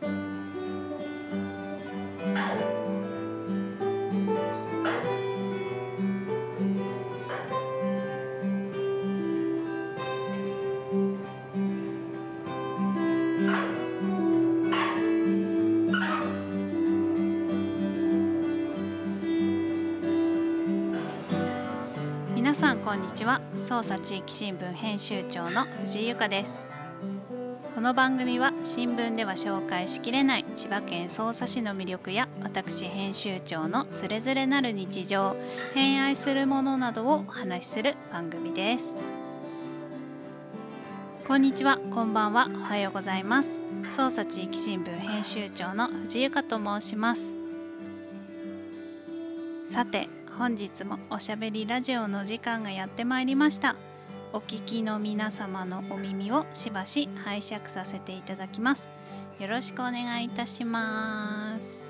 [0.00, 0.08] 皆
[22.54, 23.42] さんこんにちは。
[23.54, 26.79] 捜査地域新聞編集長の藤井由香です。
[27.80, 35.34] この番組は新聞では紹介しきれない千葉県匝瑳市の魅力や私編集長のつれづれなる日常
[35.72, 38.98] 偏愛するものなどをお話しする番組です。
[41.26, 43.58] こんにちはこんばんはおはようございます。
[43.84, 47.34] 捜査地域新聞編集長の藤由香と申します。
[49.66, 53.74] さて本日もおしゃべりラジオの時間がやってまいりました。
[54.32, 58.88] お聞きの皆様のお耳をしばし拝借させていただきます。
[59.40, 61.88] よろしくお願いいたします。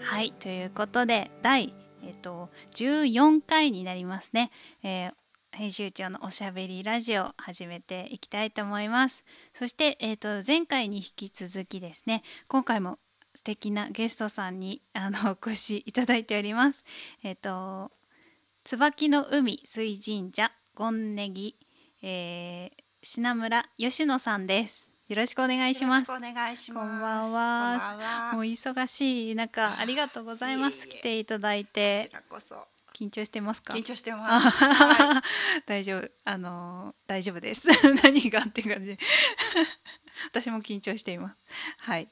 [0.00, 1.74] はいということで第、
[2.06, 4.50] えっと、14回になりますね、
[4.82, 5.12] えー
[5.52, 9.24] 編集長のおしゃべりラジオ始めていきたいと思います。
[9.54, 12.98] そして、えー、と前回に引き続きですね今回も
[13.34, 16.84] 素敵なゲストさんにあのお越しいただいております。
[17.24, 17.90] えっ、と
[18.68, 21.54] 椿の海水神社権ネギ、
[22.02, 24.90] えー、品村吉野さんです。
[25.08, 26.10] よろしくお願いします。
[26.10, 26.88] よろしくお願いします。
[26.90, 27.78] こんばんは。
[27.78, 28.32] こんばんは。
[28.32, 30.88] もう忙しい中ありがとうございます。
[30.88, 30.98] いえいえ。
[30.98, 32.56] 来ていただいこてちらこそ。
[32.98, 33.72] 緊張してますか？
[33.74, 34.48] 緊張してます。
[34.48, 35.22] は
[35.66, 36.08] 大丈夫。
[36.24, 37.68] あのー大丈夫です。
[38.02, 38.86] 何がっていう感じ。
[38.88, 38.98] で
[40.32, 41.36] 私も緊張しています。
[41.78, 42.08] はい。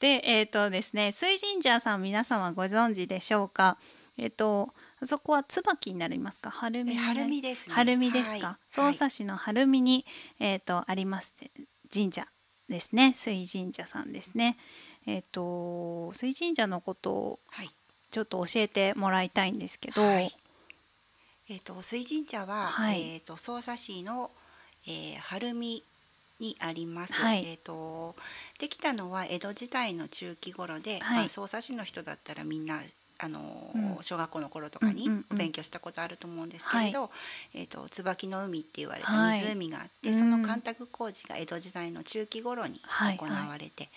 [0.00, 3.78] でえっ、とですね水神社さん皆様ご存知でしょうか？
[4.18, 4.74] えっ、とあ
[5.06, 6.50] そこは椿になりますか？
[6.50, 7.74] 晴海になりえ晴海ですね。
[7.74, 8.70] 晴海ですか、はい。
[8.70, 10.04] 匝瑳市の晴海に、
[10.40, 11.34] えっ、とあります
[11.92, 12.26] 神社
[12.68, 13.12] ですね。
[13.12, 14.56] 水神社さんですね。
[15.06, 17.56] えっ、と水神社のことをい。
[17.56, 17.70] はい。
[18.10, 20.32] ちょっと教えてもらいたいんですけど、はい。
[21.50, 23.02] えっ、と水神社は、はい。
[23.14, 24.30] えっ、と匝瑳市の、
[24.86, 25.82] えー、晴海
[26.40, 27.12] にあります。
[27.14, 27.44] はい。
[27.44, 28.14] えっ、と
[28.60, 31.18] できたのは江戸時代の中期頃で、はい。
[31.18, 32.80] まあ匝瑳市の人だったらみんな
[33.18, 34.02] あのーうん。
[34.02, 35.36] 小学校の頃とかにうんうんうん。
[35.38, 37.10] 勉強したことあると思うんですけれど、
[37.54, 39.40] えっ、と椿の海って言われたはい。
[39.42, 40.18] 湖があって、うん。
[40.18, 43.18] その干拓工事が江戸時代の中期頃にはい。
[43.18, 43.88] 行われて、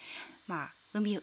[0.47, 1.22] まあ海っ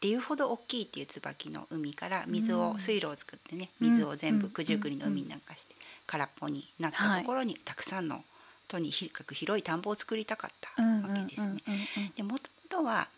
[0.00, 2.78] ていうほど大きいっていう椿の海から水を、うん。
[2.80, 3.90] 水路を作ってねうん。
[3.90, 4.52] 水を全部うん。
[4.52, 5.74] 九十九里の海に流して
[6.06, 8.22] 空っぽになったところにたくさんの
[8.68, 11.62] とににかく広い田んぼを作りたかったうんわけですね。
[11.66, 12.04] うんうんうん。
[12.04, 13.08] うんでもともとは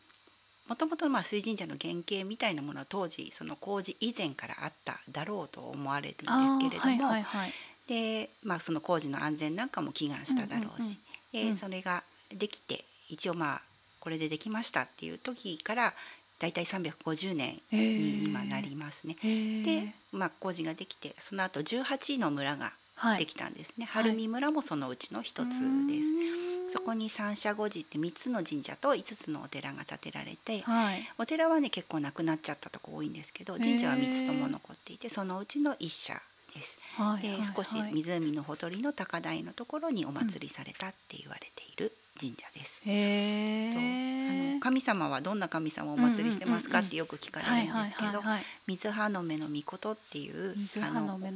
[0.73, 7.53] もともとまあ水神社の原型みたいなものは当時その工事以前からあっただろうと思われるんですけれども、はいはいはい
[7.89, 10.99] で、まあ、その工事の安全なんかも祈願しただろうし、
[11.35, 12.03] うんうんうんでそれが
[12.39, 13.63] できて一応まあ
[14.01, 15.95] これでできましたっていう時から
[16.41, 19.17] だいたい350年に今なりますね。
[19.23, 22.73] へーで、まあ、工事ができてその後18の村がはい
[23.19, 24.05] できたんですね、はい。
[24.05, 25.49] 晴海村もそのうちの一つ
[25.89, 26.73] です。
[26.73, 31.03] そこに三社五寺って3つの神社と5つのお寺が建てられて、はい。
[31.19, 36.15] お寺はね結構なくなっちゃったとこ多いんですけど神社は3つとも残っていてそのうちの1社
[36.55, 36.79] です。
[36.97, 42.83] ではいはいはい少し湖のほとりの高台のところにお祭りされたって言われている神社です。
[42.87, 51.33] へとあえの神様はどんな神様をお祭りしてますかってよく聞かれるんですけどはい水葉の目の御事っていう水葉の女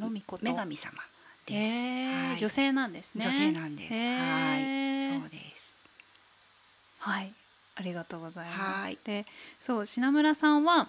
[0.55, 0.93] 神様
[1.47, 2.29] です。
[2.29, 2.37] はい。
[2.39, 3.25] 女性なんですね。
[3.25, 3.93] 女性なんです。
[3.93, 5.73] はい、そうです。
[6.99, 7.33] はい。
[7.77, 8.61] ありがとうございます。
[8.81, 8.99] はい。
[9.05, 9.25] で
[9.61, 10.89] そう品村さんは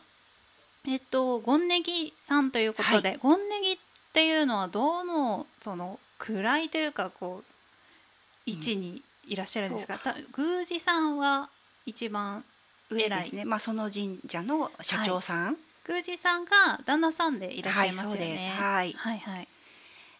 [0.87, 3.77] えっとゴンネギさんということで、ゴンネギっ
[4.13, 11.49] ていうのはどのその位というかこう位置にいらっしゃるんですか、た宮司さんは
[11.85, 12.43] 一番
[12.89, 13.43] 上ですね。
[13.43, 15.57] まあその神社の社長さん、
[15.87, 18.15] 宮司さんが旦那さんでいらっしゃいますよね。
[18.15, 18.61] はいそうです。
[18.61, 18.93] はい。
[18.93, 19.46] はいはい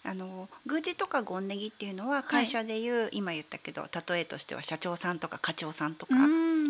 [0.08, 6.16] あの宮司とかゴンネギっていうのは会社でいう、今言ったけど例えとしては社長さんとか課長さんとか、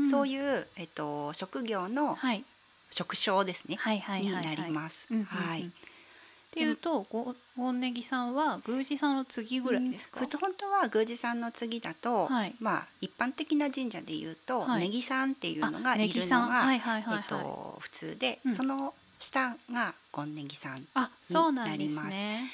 [0.10, 2.44] そういいうえっと職業のはい。
[2.90, 4.42] 職称ですね、はいはいはいはい。
[4.44, 5.08] になります。
[5.12, 5.64] はい。
[5.64, 5.70] っ
[6.52, 10.28] ていうとゴゴンネギさんは宮司さんの次ぐらいですか、うん。
[10.40, 12.56] 本当は宮司さんの次だと、はい。
[12.62, 14.84] まあ一般的な神社で言うと、はい。
[14.84, 17.18] ネギさんっていうのがいるのが、さんはいはいはいはい。
[17.18, 18.56] えっと普通で、うん。
[18.56, 20.86] その下がゴンネギさん。
[20.94, 22.52] あそうなんですになりね。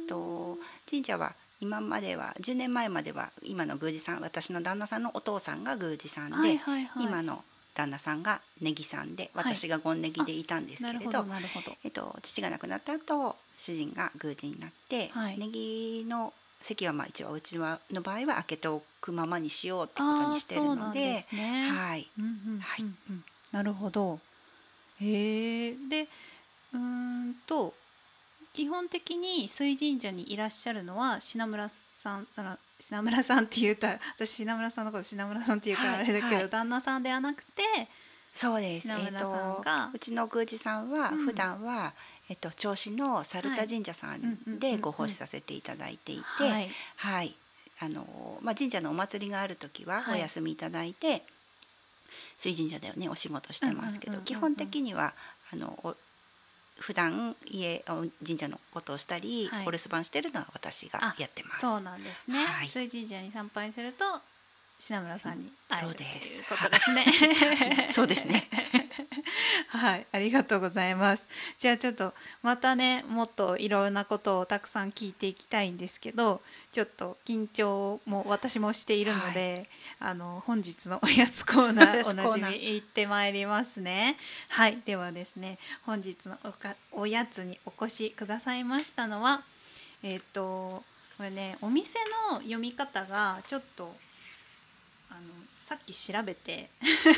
[0.00, 0.58] えっと
[0.88, 7.42] 神社は今までは10年前までは今の宮司さん私の旦那さんのお父さんが宮司さんで、はいはいはい、今の
[7.74, 11.76] 旦那さんがネギさんではい私がゴンネギでいたんですけれど,、どなるほど。
[11.84, 24.18] えっと、父が亡くなった後主人が宮司になって、はいネギの席はまあ一応うちの場合は開けておくままにしようってことにしてるので、ですね、はい、うんうんうんはいうんなるほど。
[25.00, 26.08] へえで
[26.72, 27.74] うーんと
[28.52, 36.34] 基本的に水神社にいらっしゃるのは品村さんその品村さんって言うと 私品村さんのこと品村さんって言うからあれだけど、はい。
[36.36, 37.62] はい旦那さんではなくて
[38.34, 38.88] そうです。
[38.90, 41.24] えっ、品村さんがとうちの宮司さんはうん。
[41.26, 41.92] 普段は、
[42.28, 44.58] えっと銚子の猿田神社さうんうんうんうんん。
[44.58, 46.70] でご奉仕させていただいていて、はい。
[46.96, 47.36] はい、
[47.80, 50.20] あのまあ神社のお祭りがある時ははい。
[50.20, 51.22] お休みいただいて、
[52.38, 55.12] 水神社でねお仕事してますけど、基本的には
[55.52, 55.94] あのお
[56.78, 59.66] 普段家お神社のことをしたり、はい。
[59.66, 61.60] お留守番してるのは私がやってます。
[61.60, 62.68] そうなんですね、はい。
[62.68, 64.04] 水神社に参拝すると
[64.78, 67.88] 品村さんに会えるといそうですうことですね。
[67.92, 68.48] そうですね。
[69.68, 71.26] はい、ありがとうございます。
[71.58, 76.40] じゃあちょっとまたねもっといろんなことをたくさん聞いていきたいんですけど
[76.72, 79.68] ちょっと緊張も私もしているので、
[79.98, 84.16] あの本日のおやつコーナー おなじみ行ってまいりますね。
[84.48, 89.42] はいではですね本日のおかおやつにお越しくださいましたのは
[90.02, 90.84] えっ、と
[91.16, 91.98] これねお店
[92.30, 93.96] の読み方がちょっと
[95.10, 95.20] あの
[95.50, 96.68] さっき調べて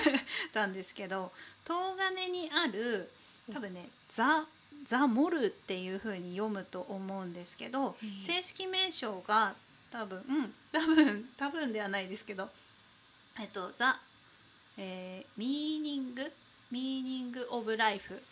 [0.53, 1.33] たんですけど
[1.65, 3.11] 東金にある
[3.53, 4.47] 多分ねザ・
[4.85, 9.55] ザ・モルっていう風に読むと思うんですけど正式名称が
[9.91, 12.49] 多分うん多分多分ではないですけど
[13.41, 13.99] えっとザ、
[14.77, 16.33] えー、ミーニング
[16.71, 18.23] ミーニング・オブ・ライフ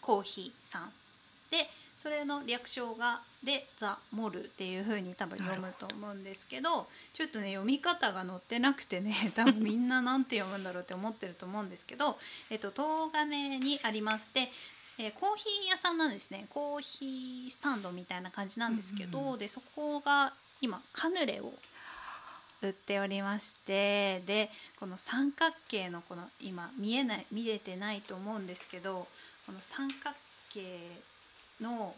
[0.00, 0.92] コーヒーさん。
[1.50, 1.68] で
[2.04, 12.20] それの略称がで「ザ・モル」っていう風に多分読むと思うんですけどちょっとね読み方が載ってなくてね 多分みんななんて読むんだろうって思ってると思うんですけど、
[12.50, 14.52] えっと、東金にありまして、
[14.98, 16.46] えーコーヒー屋さんなんですね。
[16.50, 19.38] コーヒースタンドみたいな感じなんですけど、うんうんうん。
[19.38, 20.30] でそこが
[20.60, 21.54] 今カヌレを
[22.60, 29.08] 売っておりましてでこの三角形のこの今見えない見れてないと思うんですけど
[29.46, 30.14] この三角
[30.52, 31.13] 形
[31.60, 31.94] の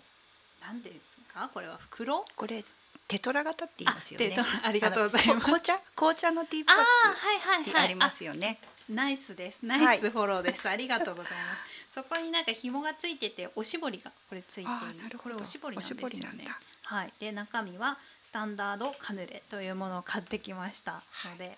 [0.62, 1.49] 何ですか？
[1.53, 2.25] これは袋？
[2.37, 2.64] これ
[3.08, 4.37] テトラ型って言いますよね。
[4.64, 5.44] ありがとうございます。
[5.44, 5.79] 紅茶？
[5.94, 7.85] 紅茶のティーパッああクはいはいはい。
[7.85, 8.58] ありますよね。
[8.91, 9.67] ナイスです。
[9.67, 11.93] ナイスフォローです、ありがとうございます。
[11.93, 15.08] そこになんか紐がついてておしぼりがこれついていなるほど。
[15.08, 16.44] るこれおしぼりなんですよね。
[16.44, 16.56] だ。
[16.85, 17.12] はい。
[17.19, 21.56] で中身はスタンダードカヌレというものを買ってきましたので、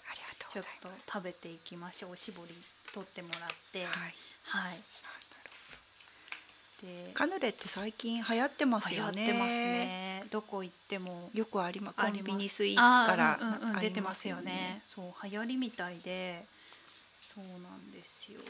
[0.49, 2.13] ちょっと食べていきましょう。
[2.13, 2.55] おしぼり
[2.95, 3.81] 取ってもらって。
[3.81, 3.89] はい。
[4.49, 4.79] はい
[6.83, 9.25] でカヌレって最近流行ってます流行よね。
[9.25, 10.23] ってますね。
[10.31, 11.31] どこ行っても。
[11.35, 13.39] よくありまコンビニスイーツから。
[13.81, 14.83] 出てますよね。
[14.87, 16.45] そう流行りみたいで。
[17.21, 18.41] そうなんですよ。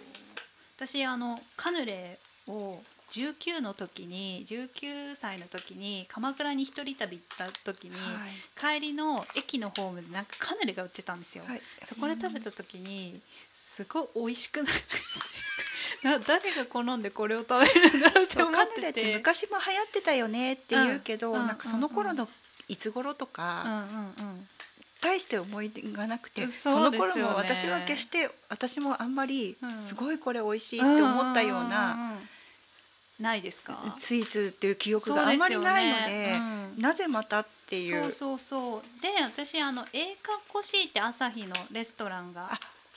[0.76, 2.80] 私あのカヌレを
[3.10, 7.96] 19の時に19歳の時に鎌倉に一人旅行った時に、
[8.54, 11.62] 帰りの駅のホームでなんかカヌレが売ってたんですよ、はい。
[11.84, 13.19] そこで食べた時に
[13.54, 14.70] すごい美味しくな
[16.03, 21.47] な誰が好んでこれを食べるんだろうって思っカヌレっててて昔も流行ってたよねって言うけど、うん。
[21.47, 22.29] なんかその頃の
[22.69, 23.65] いつ頃とうんか、
[24.21, 24.49] うんうん。
[25.00, 29.83] 大して思い出がなくて、そそうの頃も私は決して私もあんまりうん。
[29.83, 32.19] すごいこれ美味しいって思ったようなうんうんうん。
[33.21, 33.97] ないですか？
[33.99, 36.41] スイーツっていう記憶があんまりないのでね
[36.77, 36.83] うん。
[36.83, 39.03] なぜまたっていそううそうそう。
[39.03, 42.49] で私あのええかっこしいって朝日のレストランが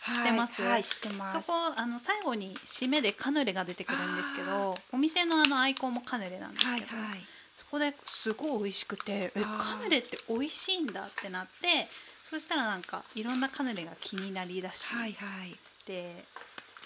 [0.09, 0.61] ってます。
[0.61, 1.41] はい、はい、知ってます。
[1.45, 7.19] そこあの最後に締めでカヌレが出てくるんですけどお店のあのアイコンもカヌレなんですはいけど、はい
[7.57, 11.87] そこですごい美味しくてえカヌレって美味しいんだってなって
[12.23, 15.55] そしたらなんかいろんなカヌレが気になりだし、はいはい。
[15.87, 16.25] で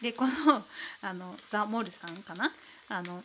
[0.01, 0.31] でこの
[1.01, 2.51] あのザ・モルさんかな？
[2.89, 3.23] あの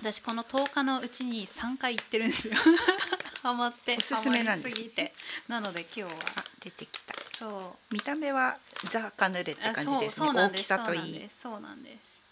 [0.00, 2.54] 私この10日のうちに3回行ってるんですよ。
[3.42, 4.90] ハマっておすすめなんです。
[5.48, 7.14] なので今日はあ出てきた
[7.90, 8.56] 見た目は
[8.90, 10.28] ザ・カヌレってあ感じですね。
[10.32, 11.28] 大きさといい。
[11.28, 12.22] そうなんです。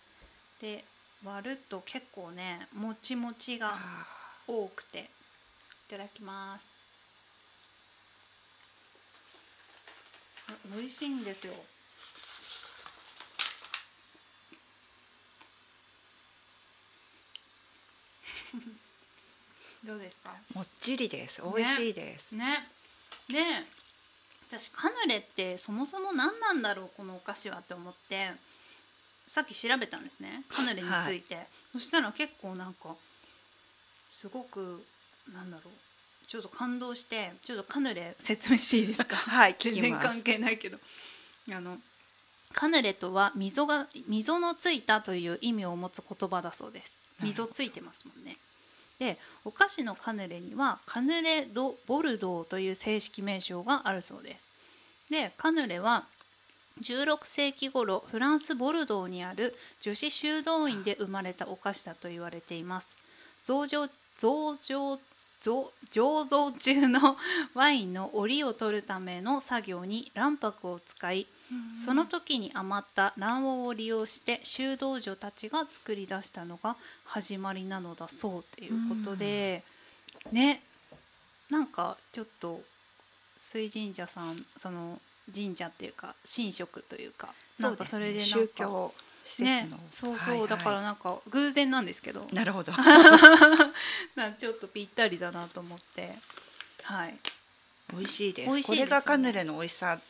[0.61, 0.85] で
[1.25, 4.07] 割ると結構ねもちもちがあ
[4.47, 5.11] 多くて。
[5.89, 6.67] いただきます。
[10.49, 11.53] あ美味しいんですよ。
[19.85, 20.31] どうですか？
[20.55, 21.43] ーもっちりです。
[21.43, 22.67] 美味しいです、ね。
[23.29, 23.37] で
[24.59, 28.29] 私カヌレってそもそも何なんだろうこのお菓子はって思って
[29.27, 31.39] さっき調べたんですねカヌレについて、
[31.73, 32.95] そしたら結構なんか
[34.11, 34.83] すごく
[35.35, 39.17] なんだろうちょっと感動してちょっとカヌレ説明していいですか？
[39.31, 40.79] はい聞全然関係ないけど。
[41.51, 41.79] あの
[42.53, 46.97] カヌレとは溝が溝のついたという意味を持つ言葉だそうです。
[47.21, 48.37] 溝ついてますもんね
[48.99, 54.53] でお菓子のカヌレにはカヌレ・ド・ボルドーという正式名称があるそうです。
[55.11, 56.05] でカヌレは
[56.81, 62.97] 16世紀頃フランス・ボルドーにある女子修道院で生まれたお菓子だと言われています。
[63.43, 64.99] 増上増上
[65.41, 67.17] 醸造中の
[67.55, 71.27] ワインの折を取るための作業に卵白を使い
[71.77, 79.63] その時に余った卵黄を利用して修道女たちが作り出したのが始まりなのだそうということで、
[80.31, 80.61] ね
[81.51, 82.61] なんかちょっと
[83.37, 84.99] 水神社さんその
[85.35, 87.29] 神社っていうか神職というか
[87.61, 88.93] なんかそれでなんか宗教
[89.41, 90.41] ねの、そうそう、はい。
[90.41, 92.27] はいだからなんか偶然なんですけど。
[92.33, 92.73] なるほど。
[94.17, 96.13] なちょっとぴったりだなと思って。
[96.83, 97.17] はい。
[97.93, 98.51] 美味しいです。
[98.51, 98.63] ね。
[98.63, 100.01] これがカヌレの美味しさ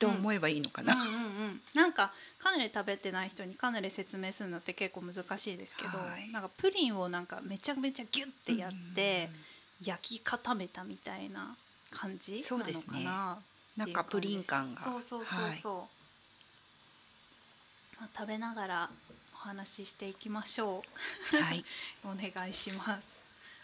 [0.00, 6.32] と思えばいいのかな、うんうんうん、なんかカヌレ食べてない人にカヌレ説明するのって結構難しいですけど、はい。
[6.32, 9.28] なんかプリンをなんかめちゃめちゃギュッてやって
[9.84, 11.54] 焼き固めたみたいな
[11.90, 13.38] 感じなのかな
[13.76, 14.80] なんかプリン感が。
[14.80, 15.74] そうそうそうそう、
[18.00, 18.90] まあ、食べながら
[19.34, 20.82] お話ししていきましょ
[21.32, 21.36] う。
[21.42, 21.62] はい。
[22.04, 23.20] お願いします。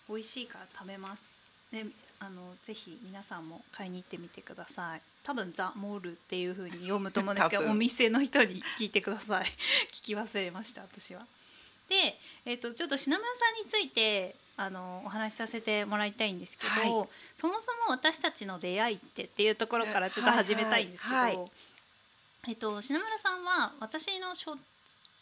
[0.09, 1.36] 美味しいから食べます
[1.73, 1.85] で
[2.21, 5.01] あのぜひ皆さんも買いに行ってみてください。
[5.23, 9.45] 多分ザ・モールっていう風に読むと思うんですけどお店の人に聞いてください。
[9.93, 11.27] 聞き忘れました私は。
[11.89, 17.09] で、えー、とちょっと品村さんについてあのお話しさせてもらいたいんですけど、はい。
[17.37, 21.51] そもそも私たちの出会いってっていうところからちょっと始めたいんですけど、はいはい
[22.49, 24.57] えっと品村さんは私のしょ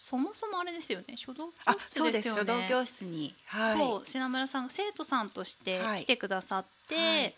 [0.05, 1.17] そもそもあれですよね。
[1.17, 2.21] 書道あ教室でよね。
[2.21, 3.35] 書道教室に。
[3.47, 3.79] はい。
[3.79, 4.03] そう。
[4.05, 7.35] 品村さんが生徒さんとしてはい来てくださって、はい。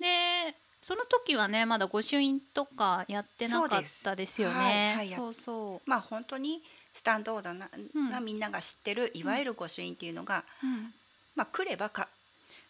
[0.00, 4.42] でその時はねまだ御朱印とかやってなかったです。
[4.42, 4.54] よね。
[4.56, 4.96] はい。
[4.96, 5.08] はい。
[5.10, 5.88] そうそう。
[5.88, 6.60] まあ本当に
[6.92, 8.10] スタンドードな、うん。
[8.10, 10.92] なみんなが知ってるいわゆる御朱印っていうのが、うん。
[11.36, 12.08] まあ来ればか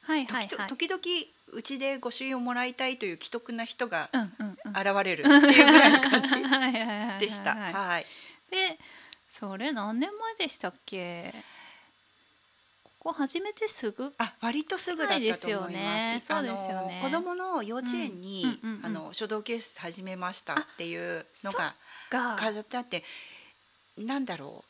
[0.02, 0.68] はいはい時,、はい。
[0.68, 1.00] 時々
[1.54, 4.10] うちで御朱印をもらいたいという既得な人が。
[4.66, 7.54] 現れるっていうぐらいの感じ はいはいはいはいでした。
[7.54, 8.06] はいはい。
[8.50, 8.78] で
[9.38, 11.32] それ何年前でしたっけ？
[12.98, 15.50] ここ始めてすぐあ割とすぐだったと思います。
[15.50, 16.18] よね。
[16.20, 17.00] そうですよね。
[17.04, 18.86] 子供の幼稚園に、うんうんうんうん。
[18.86, 21.72] あの書道教室始めましたっていうのが
[22.10, 23.04] が飾ってあって、
[23.96, 24.64] なんだろ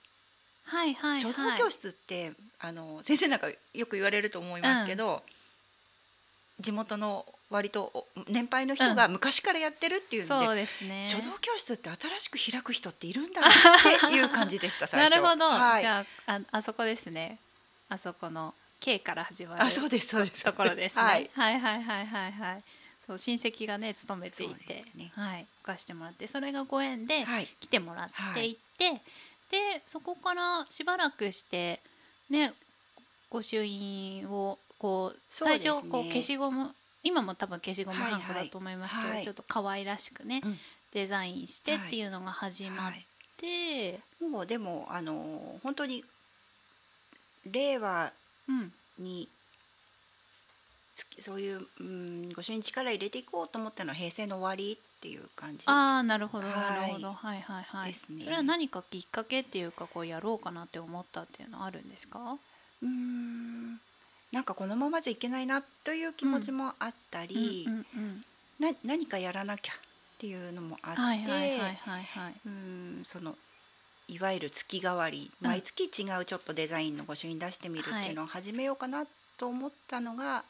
[0.66, 1.20] う、はいはいはい。
[1.22, 5.22] 書道教室ってあの先生なんかよく言われると思いますけど、
[6.60, 10.46] 地元の割とお年配の人が昔からやってるっていうので。
[10.46, 11.04] そうですね。
[11.06, 13.44] 書道教室って新しく開く人っているんだっ
[14.08, 15.16] ていう感じでした 最な初。
[15.16, 17.38] るほど、はい、じゃあああそこですね。
[17.88, 20.44] あそこの K から始まるあそうですそうです。
[20.44, 21.22] ところですね、ははい。
[21.24, 22.62] い、はいはいはいはいはい。
[23.06, 25.10] そう親戚がね勤めていて、ね。
[25.14, 25.46] はい。
[25.60, 27.46] 置かしてもらってそれがご縁ではい。
[27.60, 29.00] 来てもらっていて、
[29.50, 31.80] でそこからしばらくして
[32.28, 32.52] ね
[33.30, 38.44] 御朱印をこう最初こう消しゴム今も多分消しゴムはいはい。
[38.46, 39.24] だと思いますけど、はい。
[39.24, 40.58] ちょっと可愛らしくね、うん。
[40.94, 43.04] デザインしてっていうのが始まっはい。
[43.38, 45.12] て、もうでもあの
[45.62, 46.04] 本当に
[47.50, 48.12] 令和
[48.48, 48.72] うん。
[49.04, 49.28] に
[50.96, 55.62] つきそういう、うん、御朱印力入れていこうと思ったのは平成の終わりっていう感じ。
[55.66, 56.56] ああなるほどはい。
[56.56, 57.12] なるほど。
[57.12, 58.18] はいはいはい、ですね。
[58.18, 62.18] それは何かきっかけっていうかこうやろうかなって思ったっていうのはあるんですか？
[62.82, 63.80] うん
[64.32, 68.24] なんかこのままじゃいけないなという気持ちもあったり、うんうんうん。
[68.60, 69.76] な何かやらなきゃっ
[70.18, 71.00] ていうのもあって、
[73.04, 73.34] その
[74.08, 79.04] いわゆる月替わり、うん毎月違うちょっとデザインの御朱印出してみるっていうのを始めようかな
[79.38, 80.44] と思ったのが、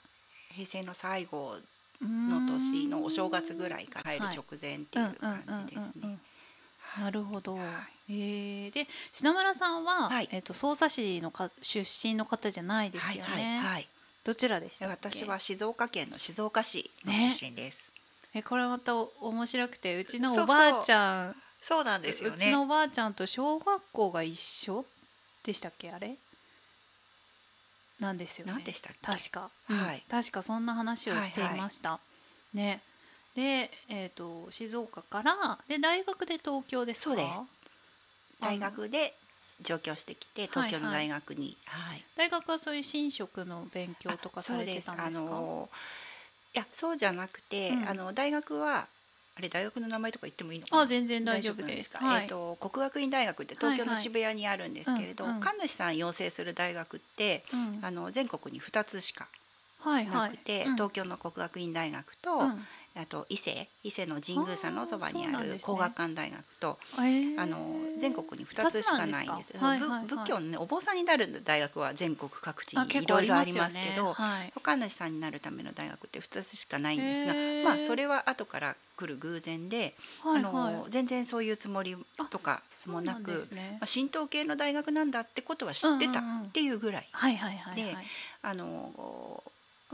[0.55, 1.55] 平成の最後
[2.01, 6.19] の年のお正月ぐらいから入る直前っていう感じですね。
[7.01, 7.57] なるほど。
[7.57, 7.67] はい
[8.11, 13.31] えーで品村さんは、はいえっ、と匝瑳市のか出身の方じゃないですよね。
[13.31, 13.89] はいはいはい。
[14.25, 14.89] どちらでした？
[14.89, 17.93] 私は静岡県の静岡市のね出身です。
[18.35, 22.63] えこれまたお面白くてうちのおばあちゃんそうなんですよねうちの。
[22.63, 24.85] おばあちゃんと小学校が一緒
[25.45, 25.91] でしたっけ？
[25.91, 26.15] あれ？
[28.01, 28.53] なんですよね。
[28.53, 28.99] 何でしたっけ？
[29.07, 31.99] 確か、はいうん確かそんな話をしていました。
[32.55, 32.81] ね。
[33.39, 35.33] で、えっ、と静岡から
[35.69, 37.11] で大学で東京ですか？
[37.11, 37.41] そうです。
[38.41, 39.15] 大学で
[39.63, 42.03] 上京してきて東京の大学に、はい。
[42.17, 45.27] 大学はそういう寝食の勉強とかされてたんですか？
[45.27, 45.69] あの
[46.55, 47.89] いやそうじゃなくて、うん。
[47.89, 48.87] あの大学は
[49.37, 50.83] あれ大学の名前とか言ってもいいのかな？
[50.83, 51.97] あ全然大丈夫です。
[51.99, 52.17] はい。
[52.17, 55.43] かえっ、と国学院大学って東京の渋谷にあるんですけれど、はいはい。
[55.43, 57.85] 神主さん養成する大学って、うん。
[57.85, 59.29] あの全国に2つしか
[59.81, 60.31] はいはない。
[60.31, 60.75] くて、うん。
[60.75, 62.67] 東京の国学院大学と、うん
[63.01, 67.41] あと伊勢伊勢の神宮さんのそばにある工学館大学と、えー。
[67.41, 67.57] あの
[68.01, 74.53] 全国に2つしかないんですん仏教のねお坊さんになる大学は全国各地あにい結構ありまろいろありますけどはい。
[74.63, 81.97] 神主さんになるための大学って2つしかないんですが、まあそれは後から来る偶然で、はいあの全然そういうつもり
[82.31, 83.37] とかもなくま
[83.83, 87.77] あ、神道系の大学なんだってことは知ってたっていうぐらい、はいはいはいはい。
[87.77, 87.97] で
[88.43, 89.43] あの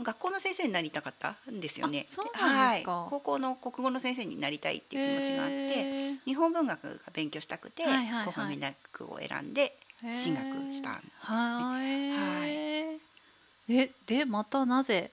[0.02, 2.06] 学校の先生になりたかったんですよね。
[2.34, 8.32] はい、高校の国語の先生になりたいっていう気持ちがあって、日本文学が勉強したくて、はいはいはい。
[8.32, 9.72] 国語大学を選んで
[10.14, 11.84] 進学したんはい、
[13.72, 15.10] えでまたなぜ？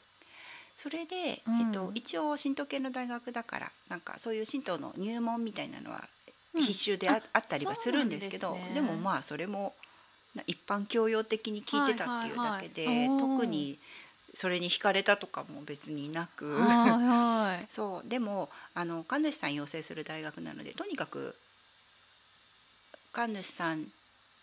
[0.75, 1.61] それで、うん。
[1.67, 6.03] えっと、一応神道系の大学だからなんかそういう神道の入門みたいなのは
[6.55, 6.63] うん。
[6.63, 8.71] 必修であ,、ああったりはするんですけどね。
[8.73, 9.75] でもまあそれも
[10.35, 13.19] な一般教養的に聞いてたっていうだけで、はいはいはい。
[13.19, 13.77] 特に
[14.33, 16.57] それに惹かれたとかも別になく。
[17.69, 21.35] そうでもあの神主さん養成する大学なのでとにかく
[23.11, 23.85] 神主さん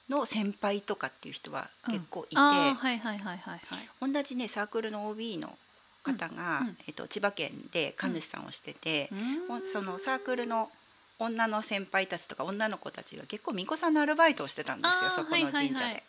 [0.09, 4.13] の先輩とかっていう人は結構いて、あーはいはいはいはいはい。
[4.13, 5.57] 同じねサークルの OB の
[6.03, 6.79] 方が、うんうん。
[6.87, 10.71] えっと、千葉県で神主さんをしてて、うーんそのサークルの
[11.19, 16.03] 女の先輩たちとか女の子たちが結構巫女さんのアルバイトをしてたんですよそこの神社で。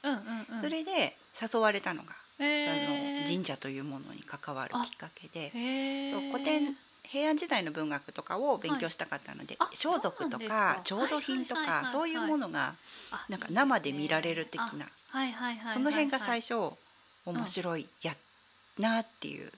[0.61, 5.51] それで誘われたのが、その神社というものに関わるきっかけで。
[5.53, 6.11] へー。
[6.11, 9.69] そう古典平安時代の文学とかを勉強したかったので、はい。
[9.73, 10.81] あ装束とかか。
[10.83, 12.75] 調度品とかそういうものが
[13.11, 14.87] あなんか生で見られる的な。
[15.73, 16.53] その辺が最初
[17.25, 18.13] 面白いや
[18.77, 19.55] なっていうきっか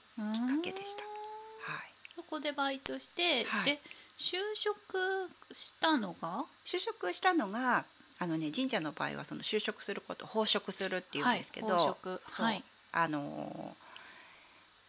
[0.63, 1.03] けでした。
[1.03, 3.65] はい、そこでバイトして、はい。
[3.65, 3.79] で
[4.17, 6.45] 就職したのが？
[6.65, 7.85] 就職したのが
[8.19, 13.91] あのね神社の場合はその就職すること奉職するっていうんですけど、はいあのー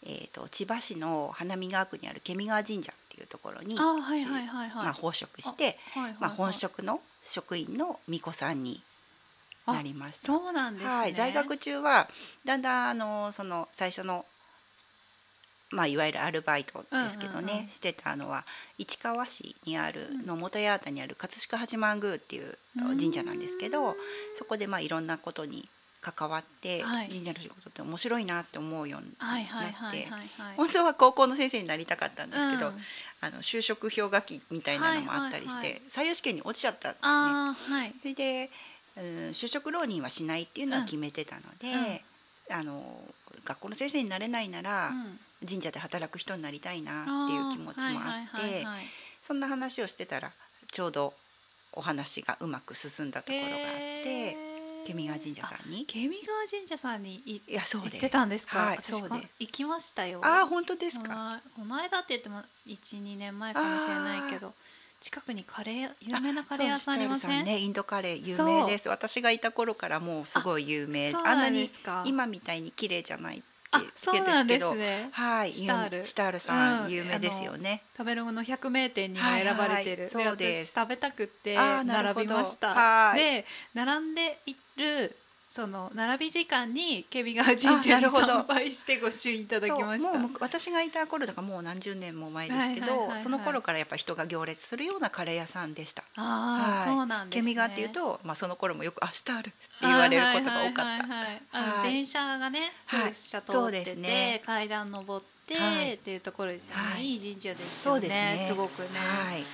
[0.04, 8.80] えー、と千葉市の花見川区にあるケミ川神社っていうところに奉職して、あはいはいはいまあ、本職の職員の巫女さんに
[9.66, 10.26] なりました。
[10.26, 12.09] そうなんですね、はい、在学中は
[12.44, 14.25] だんだんあのその最初の、
[15.71, 17.68] まあ、いわゆるアルバイトですけどね、うんうんうん。
[17.68, 18.44] してたのは
[18.78, 22.59] 市川市にあるの元八幡にある葛飾八幡宮っていう
[22.99, 23.95] 神社なんですけど、うん
[24.34, 25.69] そこでまあいろんなことに
[26.02, 27.08] 関わって、はい。
[27.08, 29.38] 神社の仕事って面白いなって思うようにな
[29.88, 30.08] って、
[30.56, 32.75] 本当は高校の先生になりたかったんですけど、うん。
[33.23, 35.82] あの就職氷河期みたいなのもあったりして、はいはいはい。
[35.88, 37.76] 採用試験に落ちちゃったんですね。
[37.78, 37.95] はい。
[38.00, 38.50] それで、
[38.97, 42.02] うん、就職浪人はしないっていうのは決めてたので、
[42.50, 42.84] あの
[43.45, 45.19] 学校の先生になれないなら、うん。
[45.45, 48.65] 神社で働く人になりたいなっていう気持ちもあって
[49.23, 50.30] そんな話をしてたら
[50.71, 51.15] ちょうど
[51.73, 54.51] お話がうまく進んだところがあって
[54.86, 55.84] ケミ川神社さんに？
[55.86, 60.21] ケミ川神社さんにいいやそう行ってたんですか、はいそうで行きましたよ。
[60.25, 61.14] ああ本当ですこか。
[61.34, 64.52] のこの間って言っても12年前かもしれないけど
[65.00, 67.45] 近くにカレー屋有名なカレー屋さんありません？
[67.45, 68.88] ねインドカレー有名です。
[68.88, 71.12] 私がいた頃からもうすごい有名。
[71.14, 72.02] あんあんなにですか。
[72.06, 73.42] 今みたいに綺麗じゃない
[73.95, 75.08] そうなんですね。
[75.13, 76.04] はいシタール。
[76.04, 76.91] シタールさん、うん。
[76.91, 77.82] 有名ですよね。
[77.97, 80.73] 食べログの百名店にも選ばれてる、そうです。
[80.73, 82.21] 私食べたくって並ど。
[82.21, 82.75] びました。
[82.75, 83.19] はい。
[83.19, 85.15] で並んでいる
[85.54, 90.19] その並び時間にケビ川神社に参拝してご朱印いただきました。
[90.19, 93.23] もう私がいた頃とかもう何十年も前ですけはいはいはいどはい。
[93.23, 96.04] その頃からやっぱ人が行列するようなカレー屋さんでした。
[96.17, 96.97] ああ、はい。
[96.97, 97.43] そうなんですね。
[97.43, 100.86] ケミガっていうと、まあ、その頃もよく「あシタール」って言われることが多かっ
[101.52, 101.82] た。
[101.82, 102.73] 電車がね
[103.12, 104.41] 下通ってて、ですね。
[104.47, 107.04] 階段登って、はいっていうところですよね、はい。
[107.04, 108.38] い、い神社ですよねそうですね。
[108.38, 109.45] すごくね、はい。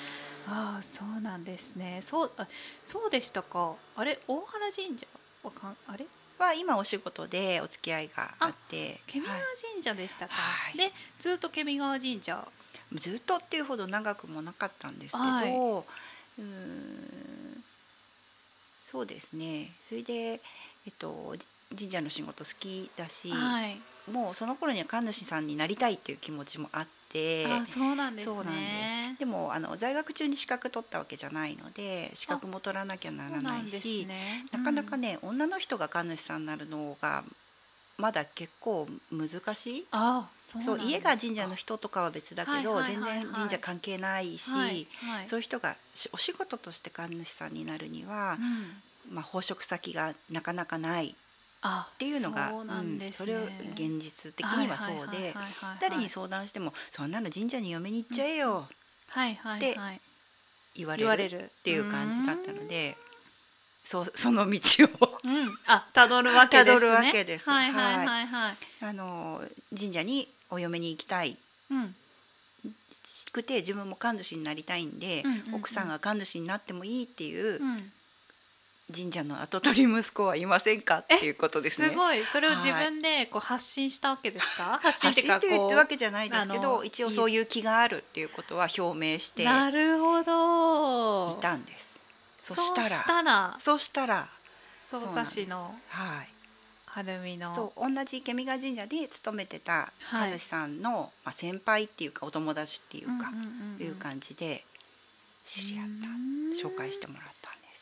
[0.46, 2.02] ああそうなんですね。
[2.04, 2.46] そうあ
[2.84, 3.74] そうでしたか。
[3.96, 5.04] あれ大原神社？
[5.48, 6.06] わかんあれ？
[6.38, 9.00] は今お仕事でお付き合いがあって。
[9.06, 10.78] ケミ川は神社でしたか、はい。
[10.78, 12.46] でずっとケミ川神社。
[12.92, 15.52] いずっとっていうほど長くもなかったんですけど、はい。
[15.52, 17.64] うーん
[18.84, 19.70] そうですね。
[19.82, 20.38] それで、え
[20.90, 21.34] っと、
[21.76, 23.76] 神社の仕事好きだし、はい
[24.08, 27.46] もうその頃には神主さんになりたいっていう気持ちもあって。
[27.46, 28.34] あそうなんですね。
[29.12, 29.18] です。
[29.20, 34.44] でもあの在学中に資格取ったわけじゃないので資格も取らなきゃならないしなんですね。
[34.52, 37.24] なかなかね、女の人が神主さんになるのが
[37.98, 39.86] まだ結構難しい。
[39.90, 45.26] あそう家が神社の人とかは別だけど、全然神社関係ないし、はいはい。
[45.26, 48.36] そういう人がしお仕事として神主さんになるには
[49.08, 49.14] う、ん。
[49.14, 51.14] まあ、奉職先がなかなかない。
[51.14, 51.27] あ
[51.62, 53.34] っていうのがね、うんそれ
[53.74, 55.34] 現実的にはそうで
[55.80, 58.68] 誰に相談しても「そんなの神社に嫁に行っちゃえよ」
[59.10, 60.00] はいはいではい。
[60.76, 62.96] 言われるっていう感じだったので
[63.84, 64.60] そう その道
[65.00, 65.58] をうん。
[65.66, 66.88] あ辿るわけですね。
[66.88, 67.48] 辿るわけです。
[67.48, 68.06] はいはい。
[68.06, 69.42] はいはいあの
[69.76, 71.36] 神社にお嫁に行きたい。
[71.70, 71.96] うん。
[73.32, 75.54] くて自分も神主になりたいんで、うんうんうん。
[75.56, 77.92] 奥さんが神主になってもいいっていううん
[78.94, 80.98] 神社の跡取り息子はいませんか？
[80.98, 81.94] っていうことですね。
[81.94, 82.24] ごい。
[82.24, 84.78] それを自分でこう発信したわけですか？
[84.82, 91.34] 発信っ発信っていうったわけじゃないですけど一応そういう気があるっていうことは表明していなるほど。
[91.34, 92.00] たんです。
[92.38, 92.72] そし
[93.04, 94.26] たらそうしたら。
[94.80, 96.28] 匝瑳市のはい。
[96.86, 97.54] 晴海の。
[97.54, 100.30] そう同じケミガ神社で勤めてたはい。
[100.30, 103.30] 神主さんの、まあ、先輩っていうかお友達っていうか、
[103.78, 104.64] いう感じで
[105.44, 105.90] 知り合った。
[106.08, 106.12] う
[106.70, 106.72] ん。
[106.72, 107.37] 紹介してもらった。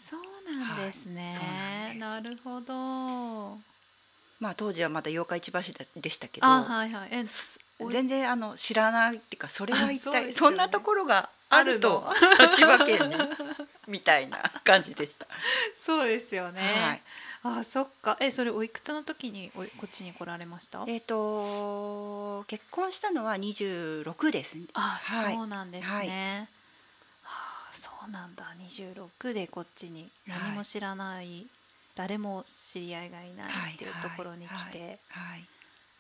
[0.09, 0.21] そう
[0.55, 1.33] なんですね、はい。
[1.35, 2.01] そうなんです。
[2.01, 3.59] なるほど。
[4.39, 7.11] まあ当時はまだ八日市橋でしたけど、あはいはい。
[7.91, 13.17] 全然あの知らないっていうかそれは一体そ,、んなところがあるとあ千葉県に
[13.89, 15.27] みたいな感じでした。
[15.77, 16.63] そうですよね、
[17.43, 17.59] はい。
[17.59, 18.17] あそっか。
[18.21, 20.85] えそれおいくつの時においこっちに来られました？
[20.87, 24.57] えっ、と結婚したのは26です。
[24.75, 25.35] あ、はい。
[25.35, 26.56] そうなんですね、はあ、
[28.07, 28.45] そうなんだ。
[28.61, 31.47] 26でこっちに何も知らない、
[31.97, 35.45] 誰も知り合いがいないっていうところに来て、はいはい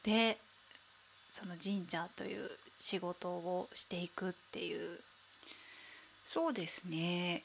[0.05, 0.38] で
[1.29, 4.99] その神社という仕事をしていくっていう。
[6.25, 7.42] そうですね。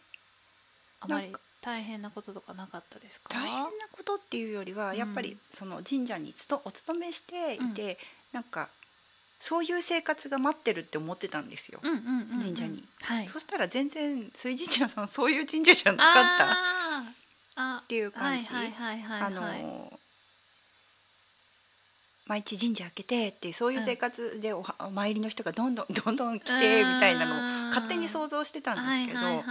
[1.02, 3.34] あまり大変なこととかなかったですか？
[3.34, 7.98] 大変なことっていうよりは、うんやっぱりその神社につとお勤めしていて、
[8.32, 8.70] なんか
[9.42, 11.80] そういう生活が待ってるって思ってたんですよ。
[11.82, 12.42] うんうんうんうん。
[12.42, 12.82] 神社に。
[13.02, 13.28] はい。
[13.28, 16.26] そしたら全然水神社さんそういう神社じゃなかっ
[17.58, 17.78] た。
[17.80, 18.48] っていう感じ。
[18.52, 19.92] あの
[22.28, 29.44] 毎日神社開けてってそういう生活でおはお参りの人がどんどんどんどん来てみたいなのを勝手に想像してたんですけど、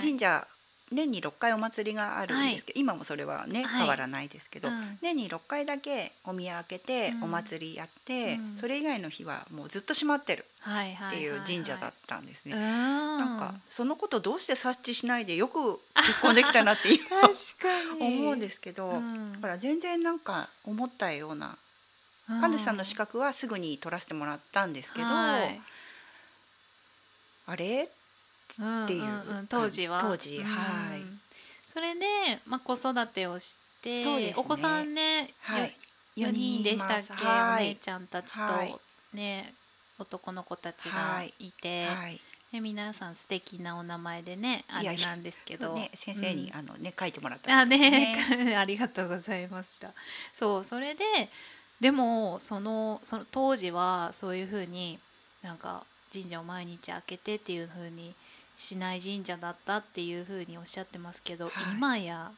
[0.00, 0.46] 神社
[0.92, 3.80] 年に6回お祭りがあるんですけど、今もそれはねはい。
[3.80, 4.98] 変わらないですけど、うん。
[5.00, 7.24] 年に6回だけお宮開けてうん。
[7.24, 8.56] お祭りやって、うん。
[8.56, 12.54] それ以外の日はもうずっと閉まってるはいはいっていう神社だったんですね。
[12.54, 17.00] ななんかそのことどうして察知しないでよく結婚できたなって今
[18.00, 19.32] 思うんですけど、うん。
[19.34, 21.56] だから全然なんか思ったような
[22.40, 25.60] 神主さんの資格はすぐに取らせてもらったんですけど、はい。
[27.46, 27.88] あれ？
[28.52, 30.00] っていううんうん当時は。
[30.00, 31.00] 当時はい。
[31.00, 31.20] うん
[31.72, 32.04] それで、
[32.48, 34.34] まあ、子育てをしてね。
[34.36, 35.72] お子さんね、はい。
[36.20, 37.64] よ4人でしたっけ、はい。
[37.66, 38.74] お姉ちゃんたちと、はい。
[39.14, 39.54] ね
[39.96, 41.32] 男の子たちがはい。
[41.38, 42.20] いて、はい。
[42.50, 45.74] で皆さん素敵なお名前でねあれなんですけど。
[45.74, 46.56] ね、先生に、うん。
[46.56, 48.16] あのね書いてもらったあね
[48.58, 49.92] ありがとうございました。
[50.34, 51.04] そうそれで
[51.80, 54.98] でもそのその当時はそういうふうに
[55.42, 58.12] なんか神社を毎日開けてっていうふうに
[58.60, 61.54] しない神社だったっていうふうにおっしゃってますけど、はい。
[61.76, 62.30] 今や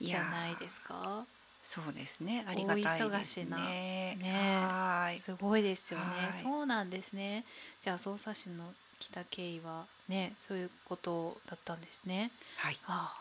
[0.00, 1.24] じゃないですか？
[1.64, 2.44] そうですね。
[2.48, 6.42] ありがたいです大忙しなねすごいですよね、はい。
[6.42, 7.44] そうなんですね。
[7.80, 12.30] じゃあ匝瑳市の来た経緯はねそういうことだったんですね。
[12.56, 12.78] はい。
[12.86, 13.14] あ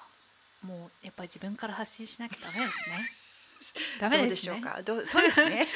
[0.64, 3.12] あもうやっぱり自分から発信しなきゃダメですね。
[4.00, 4.82] ダメどうでしょねうか？
[4.84, 5.68] どうそうですね。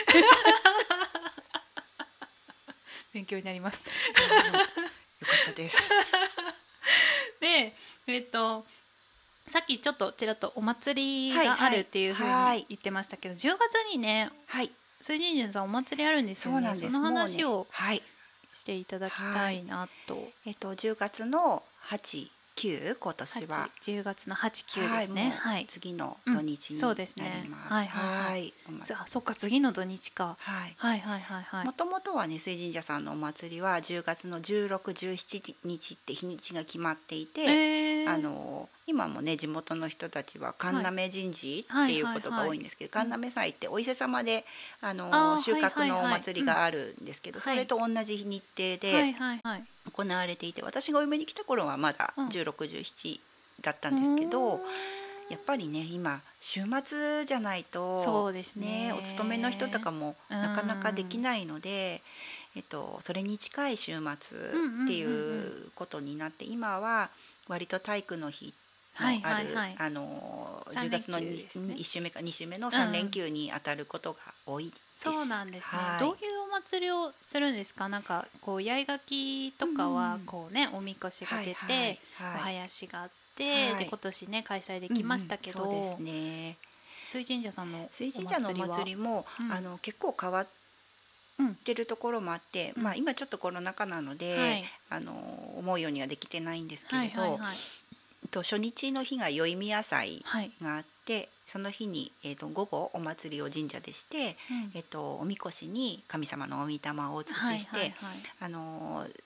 [3.14, 3.84] 勉強になります。
[3.86, 3.92] よ
[4.74, 4.85] か
[5.52, 5.92] ったです。
[7.42, 7.74] で
[8.08, 8.66] えっと
[9.48, 12.60] さっきちょっとちらっとお祭りがあるっていうふうはい。
[12.60, 14.72] に言ってましたけど、10月にねはい。
[15.02, 16.58] 水神社さんお祭りあるんですよね。
[16.58, 16.92] そうなんです。
[16.92, 18.02] その話をはい。
[18.54, 23.70] していただきたいなと、えっと10月の8、9今年は。
[23.82, 25.34] 8 10月の8、9ですね。
[25.38, 27.74] はい、次の土日になります。
[27.74, 27.88] はい。
[27.88, 28.54] はい
[29.06, 30.38] そっか次の土日か。
[30.40, 30.74] はい。
[30.78, 31.66] はいはいはいはい。
[31.66, 38.14] もともとはね水神社さんのお祭りは10月の16、17日って日にちが決まっていて、えー。
[38.14, 44.46] あの今もね地元の人たちは神嘗神事はいっていうことが多いんですけど、神嘗祭ってお伊勢様で
[44.82, 49.14] あの収穫のお祭りがあるんですけど、うんそれと同じ日程で、
[49.92, 53.20] 行われていて私がお嫁に来た頃はまだうん1617
[53.62, 54.60] だったんですけど、
[55.30, 58.94] やっぱりね今週末じゃないとそうですね。
[58.98, 60.42] お勤めの人とかもうん。
[60.42, 62.02] なかなかできないので、
[62.56, 67.10] えっと、それに近い週末っていうことになって今は
[67.48, 68.54] 割と体育の日
[69.04, 69.56] のある、はいはい。
[69.56, 75.04] はいあの三10月のね 1, 週目か2週目の3連休に当たることが多いです。
[75.04, 76.00] そうなんですね、はい。
[76.00, 77.88] どういうお祭りをするんですか？
[77.88, 80.22] なんかこう八重垣とかはうん。
[80.26, 82.56] こうねおみこしが出て、はいはいおはい。
[82.56, 83.80] 囃子があって、はい。
[83.80, 86.58] で今年ね開催できましたけど、うんうんそうですね。
[87.04, 89.52] 水神社さんのお水祭神社のお祭りも、うん。
[89.52, 90.48] あの結構変わっ
[91.64, 92.84] てるところもあって、うん。
[92.84, 94.64] まあ今ちょっとコロナ禍なので、はい。
[94.90, 95.12] あの
[95.60, 97.56] 思うようにはできてないんですけはれど、いはいはい
[98.36, 104.26] と初日の日が宵宮祭はい、があってその日に、えー、と午後お祭りを神社でして、うん。
[104.76, 106.78] えー、とおみこしに神様のお御霊
[107.12, 107.92] をお移しして、はいはいはい。
[108.42, 109.22] あのー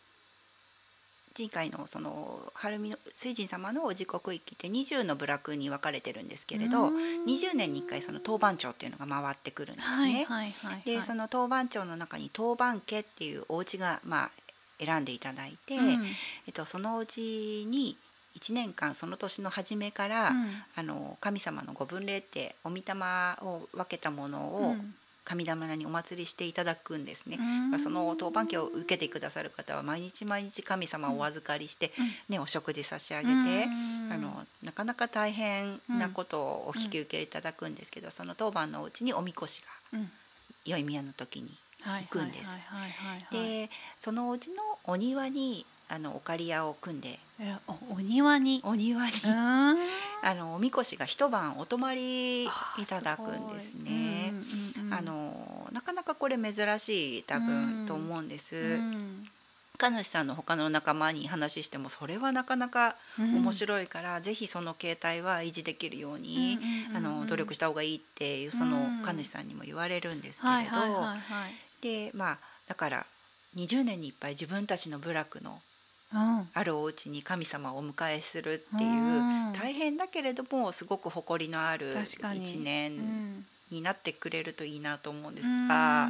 [1.38, 10.28] 前回のその晴海の水神様のお時刻域って20の部落に分かれてるんですけれど20年に1回その当番長っていうのが回ってくるんですね。
[10.84, 14.30] でその当番長の中に当番家っていうお家がまあ
[14.80, 16.06] 選んでいただいて、うん、
[16.48, 17.96] えっと、そのうちに
[18.38, 22.84] 1年間その年の初めから、うん、あの神様のご分霊ってお御霊
[23.42, 24.76] を分けたものを、
[25.30, 27.38] 神棚にお祭りしていただくんですね。
[27.78, 31.92] その当番家を受けてくださる方は毎日毎日神様をお預かりして、
[32.30, 33.68] ね、お食事差し上げて、
[34.12, 39.62] あのなかなか大変なことをお引き受けいただくんですけど、その当番のうちにおみこし
[39.94, 40.00] が、
[40.66, 41.50] 良い宮の時に
[41.86, 42.60] 行くんです。
[43.32, 47.20] でそのうちのお庭にあのお借り屋を組んで。
[47.90, 48.62] お庭に？
[48.64, 49.12] お庭に。
[49.26, 52.50] あのおみこしが一晩お泊まりい
[52.88, 54.34] ただくんですね。
[54.92, 58.56] あのなかなかこれ珍しい多分と思うんです。
[58.56, 59.28] うん。
[59.80, 66.60] 主さんの他の仲間に話してもそれはなかなか面白いから、うん、ぜひその携帯は維持できるように、
[66.94, 70.82] あの努力した方がいいっていうその神主さんにも言われるんですけれど、
[71.82, 73.06] でまあだから
[73.56, 75.62] 20年にいっぱい自分たちの部落の
[76.12, 86.10] あるお家に神様をお迎えするっていう、大変だけれどもすごく誇りのある一年になってくれるといいなと思うんですが、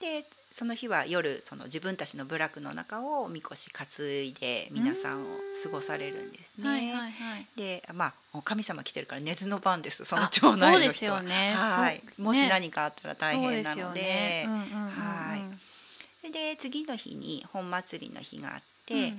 [0.00, 3.86] でその日は夜その自分たちの部落の中をみこし担
[4.22, 5.26] いで皆さんを
[5.62, 6.68] 過ごされるんですね。
[6.68, 11.22] はいはいはい、でまあ神様来てるから寝ずの番ですその町内の人は。
[11.22, 14.46] ね、はい、もし何かあったら大変なので。
[14.46, 16.32] はい。
[16.32, 19.14] で次の日に本祭りの日があって、うん、えっ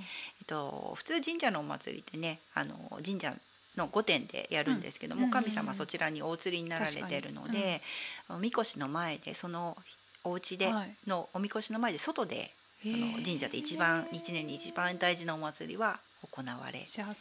[0.46, 3.34] と普通神社のお祭りってねあの神社
[3.76, 7.80] の御殿でやるんですけども、うん、神様そちらにお釣りになられてるので、
[8.28, 9.76] うん、みこしの前でその
[10.24, 10.68] お家で
[11.06, 12.50] のおみこしの前で外で
[12.82, 15.98] その神社で一番一年に一番大事なお祭りは
[16.30, 17.14] 行われじゃあ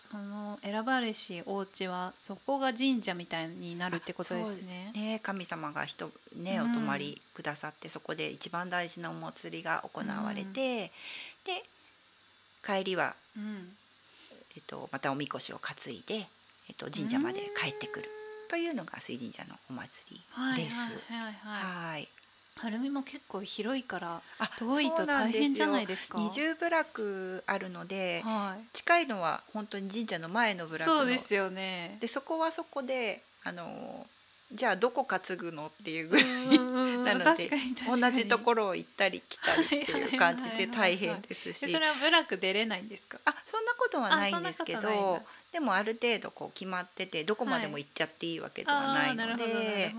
[0.00, 4.90] その選ばれしお家はそこが神社みたいになるってことですね。
[4.94, 10.90] すね神様が人ねお泊まりくださって、うん、そこで一番大事なお祭りが行われて、うん、で
[12.64, 13.68] 帰りは、うん、
[14.56, 16.26] えっと、またおみこしを担いで、
[16.68, 18.08] えっと、神社まで帰ってくる。
[18.50, 20.20] というのが水神社のお祭
[20.56, 21.00] りです。
[21.08, 22.08] はい。
[22.62, 24.20] 晴海も結構広いから
[24.58, 26.18] 遠いと大変じゃないですか？
[26.18, 31.96] 二重部落あるので、はい、近いのは本当に神社の前の部落そうですよね。
[32.00, 34.06] でそこはそこであの
[34.52, 37.48] じゃあどこ担ぐのっていうぐらいなので
[37.86, 41.70] 同じところを行ったり来たりっていう感じで大変ですし。
[41.70, 43.18] それは部落出れないんですか？
[43.24, 45.20] あそんなことはないんですけど
[45.52, 49.94] でもある程度こう決まっててどこまでも行っちゃっていいわけではないので、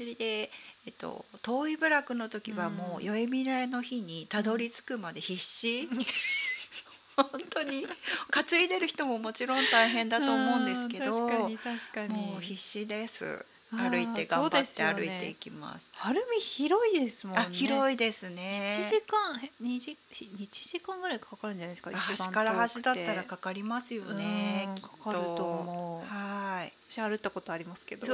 [0.00, 0.48] それで、
[0.86, 5.90] えっと、遠い部落の時はもう宵宮の日にたどり着くまで必死。
[7.16, 7.86] 本当に。
[8.30, 11.28] 担いでる人ももちろん大変だと思うんですけど。
[11.28, 12.14] 確かに確かに。
[12.14, 15.88] もう必死です歩いて頑張って歩いていきます。
[15.94, 17.46] 晴海広いですもんね。
[17.52, 18.72] 広いですね。
[18.72, 19.96] 七時間二時
[20.38, 21.92] 一時間ぐらいかかるんじゃないですか。
[21.92, 24.68] 端から端だったらかかりますよね。
[24.82, 26.08] かかると思う。
[26.12, 26.72] はい。
[26.88, 28.06] 私歩ったことありますけど、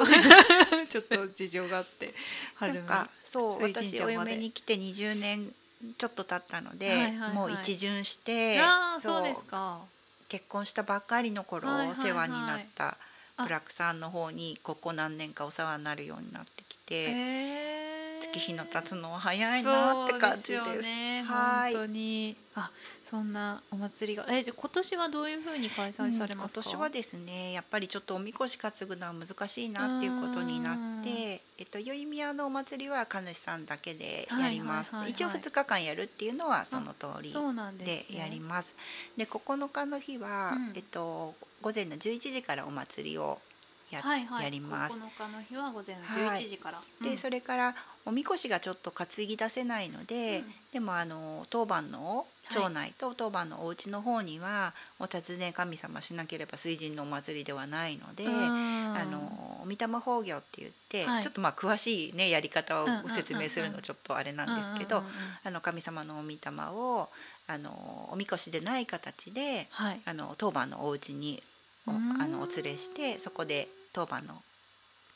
[0.89, 2.15] ちょっと事情があって
[2.57, 3.09] 晴海。
[3.25, 5.51] そう私お嫁に来て二十年
[5.97, 8.59] ちょっと経ったので、もう一巡して
[9.01, 9.81] そうですか
[10.29, 12.97] 結婚したばっかりの頃、お世話になった
[13.39, 17.15] ブラックさんの方にここ何年かお世話になるようになってきて
[18.21, 20.65] 月日の経つのは早いなって感じです。
[20.65, 21.73] ですね、はい。
[21.75, 22.37] 本当に。
[22.55, 22.71] あ
[23.09, 37.33] そんなお祭りがえで今年はどういうふうに開催されますか、うん、今年はですねやっぱりちょっとおみこし担ぐのは難しいなっていうことになってえっと宵宮のお祭りは神主さんだけでやります、一応2日間やるっていうのはその通り
[37.79, 38.75] でやります。
[39.17, 43.39] で、ね、9日の日は、うん、えっと午前の11時からお祭りを
[43.91, 44.03] や,、
[44.43, 44.97] やります。
[44.97, 46.79] 9日の日は午前の11時から。
[46.79, 65.03] はい、でそれからおみこしがちょっと担ぎ出せないので、うん、でもあの当番の町内と当番のお家の方にはお尋ね神様しなければ水神のお祭りではないので、あの御霊法行って言って、はい、ちょっとまあ詳しいねやり方をご説明するのちょっとあれなんですけど、
[65.45, 66.37] あの神様のお御霊
[66.73, 67.09] を
[67.49, 71.56] あのおみこしでない形で、はい、あの当番のお家にお
[71.93, 74.35] あのお連れしてそこで当番の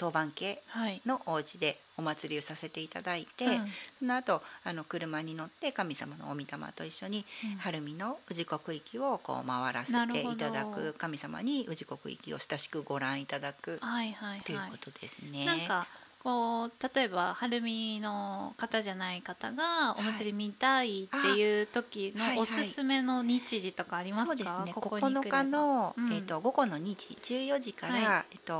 [0.01, 0.59] 当番家
[1.05, 3.67] のお家でお祭りをさせていただいて、はいうん、
[3.99, 7.27] その後あの車に乗って神様のお御霊と一緒に、
[7.59, 15.45] 晴海の宇治国域をこう回らせていただく神様に宇治国域を親しくご覧いただく、はいはいはい、ということですね。
[15.45, 15.87] なんか
[16.23, 24.73] こう例えば晴海の方じゃない方がお祭り見たいっていう時のおすすめの日時とかありますか、そうですね。
[24.75, 27.17] 9日の、うん、えーと、午後の2時
[27.49, 28.03] 14時から、はい、
[28.33, 28.55] えーと、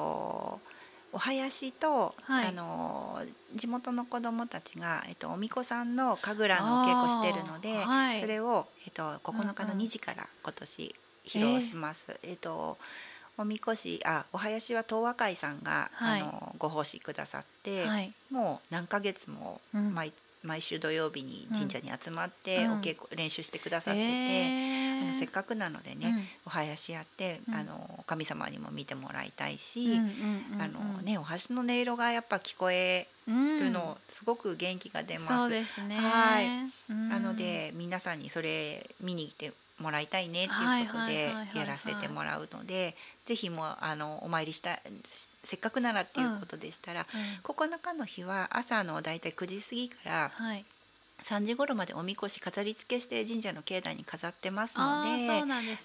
[1.13, 3.19] お囃子と、はい、あの
[3.55, 10.95] 地元の子どもたちが、えっと、おみこさんの神楽のお稽古してるので、はい、それを、えっと、9日の2時から今年
[11.27, 12.19] 披露します。
[12.23, 12.79] うんうん、えっと
[13.39, 26.15] おみこしあお囃子は東和会さんが、はい、あのご奉仕くださって、はい、もう何ヶ月も毎,、うん、毎週土曜日に神社に集まって、お稽古練習してくださってて、えー、あのせっかくなのでね、
[26.47, 29.97] お囃子やって、あの神様にも見てもらいたいし、
[30.59, 35.27] あのねお箸の音色がやっぱ聞こえるの、すごく元気が出ます。
[35.27, 35.97] そうですね。
[35.97, 36.49] はい、
[36.91, 44.79] なので皆さんにそれ見に来てもらいたいねっていうことでやらせてもらうのでぜひもあのお参りした
[45.43, 47.21] せっかくならっていうことでしたら、うん。
[47.21, 47.27] うん、
[47.69, 50.65] 9日の日は朝のだいたい9時過ぎから、はい。
[51.23, 55.11] 3時頃までおみこし飾り付けして神社の境内に飾ってますので、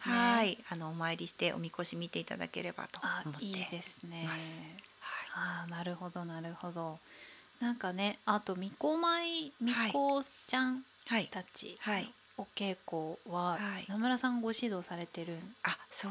[0.10, 0.15] ね。
[0.15, 4.25] はい、あのお参りしておみこし見ていただければと思っていいですね。
[4.27, 4.39] はい、
[5.36, 6.99] あなるほどなるほど。
[7.62, 10.84] なんかね、あとみこまいみこちゃん
[11.31, 15.39] たち、はい、はいお稽古は品村さんご指導されてるん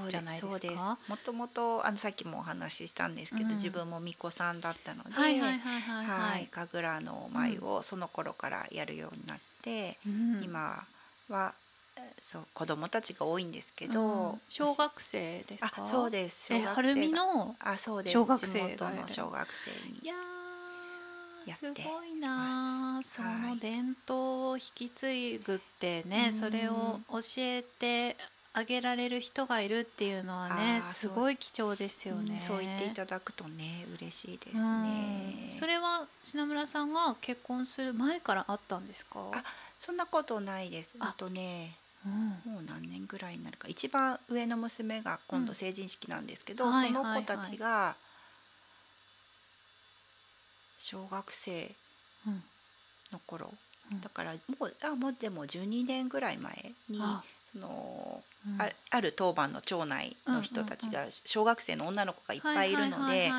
[0.09, 0.97] じゃないですか？
[1.07, 10.83] もともとあのさっきもお話ししたんですけど、うん、自分も巫女さんだったので、はいはいはいはいはい、神楽の舞をその頃からやるようになって、うん、今
[11.29, 11.53] は
[12.21, 15.87] そう子供たちが多いんですけど、うん、小学生ですか？
[15.87, 16.47] そうです。
[16.47, 18.13] 小学生のあそうです。
[18.13, 20.11] 小学生の小学生に。
[21.47, 28.17] いやすごいなその伝統を引き継ぐってね、それを教えて
[28.55, 39.19] あげられる人がいるっていうのはねすごい貴重ですよね、そう言っていただくとね嬉しいですね、それは品村さんが結婚する前からあったんですか？
[39.35, 39.43] あ
[39.81, 40.95] そんなことないです。
[41.01, 41.15] あ。
[41.17, 41.77] とね
[42.07, 43.67] うん、もう何年ぐらいになるか。
[43.67, 47.97] 一番上の娘が今度成人式なんですけど、うん、その子たちが
[50.85, 51.71] 小学生
[53.11, 53.51] の頃、
[53.91, 56.53] うん、だからもうあもうでも12年ぐらい前
[56.91, 56.99] に
[57.51, 63.31] その、うん、あある当番の町内の人たちが小学生の女の子がいっぱいいるので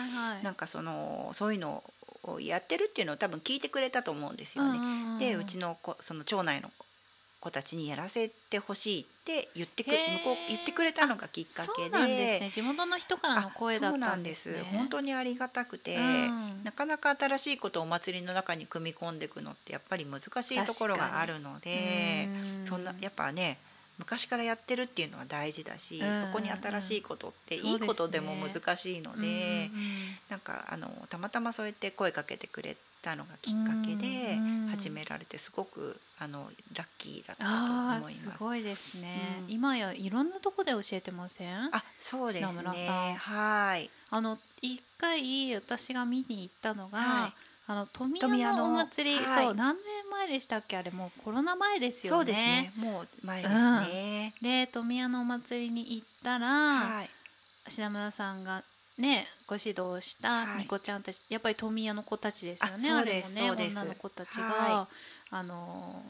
[0.41, 1.83] なんかそのそういうの
[2.23, 5.19] をやってるっていうのを多分聞いてくれたと思うんですよね。
[5.19, 6.71] でうちの子その町内の
[7.45, 22.27] 子たちにやらせてほしいって言ってく向こう言ってくれたのがきっかけで、ね、地元の人からの声だったんです、ね,、本当にありがたくて、うん、なかなか新しいことをお祭りの中に組み込んでいくのってやっぱり難しいところがあるので
[22.65, 23.57] そんなやっぱね
[23.97, 29.71] 昔からやってるっていうのは大事だし、そこに新しいことっていいことでも難しいので、ね、
[30.29, 34.37] なんかあのたまたまそうやって声かけてくれたのがきっかけで
[34.69, 38.23] 始められてすごくあのラッキーだったと思います。
[38.23, 41.69] すごいですね、うん、今やいろんなとこで教えてません？
[41.71, 43.15] あ、そうですね。
[43.19, 43.89] はい。
[44.09, 46.97] あの一回私が見に行ったのが。
[46.97, 47.33] はい
[47.67, 50.77] あの富谷のお祭り、はい、そう何年前でしたっけ？
[50.77, 52.17] あれもうコロナ前ですよね。
[52.17, 52.71] そうですね。
[52.77, 54.33] もう前ですね。
[54.41, 57.09] うん、で富谷のお祭りに行ったら、はい、
[57.67, 58.63] 品村さんが
[58.99, 62.91] ねご指導したみこちゃんたち、はい、やっぱり富谷の子たちですよね。
[62.91, 64.87] あれもね女の子たちが、
[65.31, 66.03] あの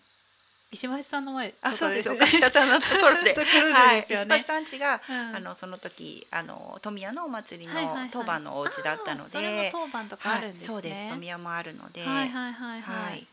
[0.71, 2.12] 石橋さんの前あそうです。
[2.12, 3.34] お菓子屋さんのところで。
[3.73, 7.73] はい、石橋さんちが、うん、あのその時あの富谷のお祭りの
[8.12, 11.10] 当番のお家だったので、はいはい、当番とかあるんですね、そうです。
[11.10, 12.04] 富谷もあるので。
[12.04, 13.28] はいはいはいはい、はい。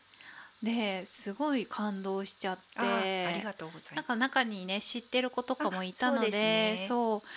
[0.61, 3.27] ですごい感動しちゃって。
[3.27, 3.95] ありがとうございます。
[3.95, 7.27] なんか中にね知ってる子とかもいたのでそう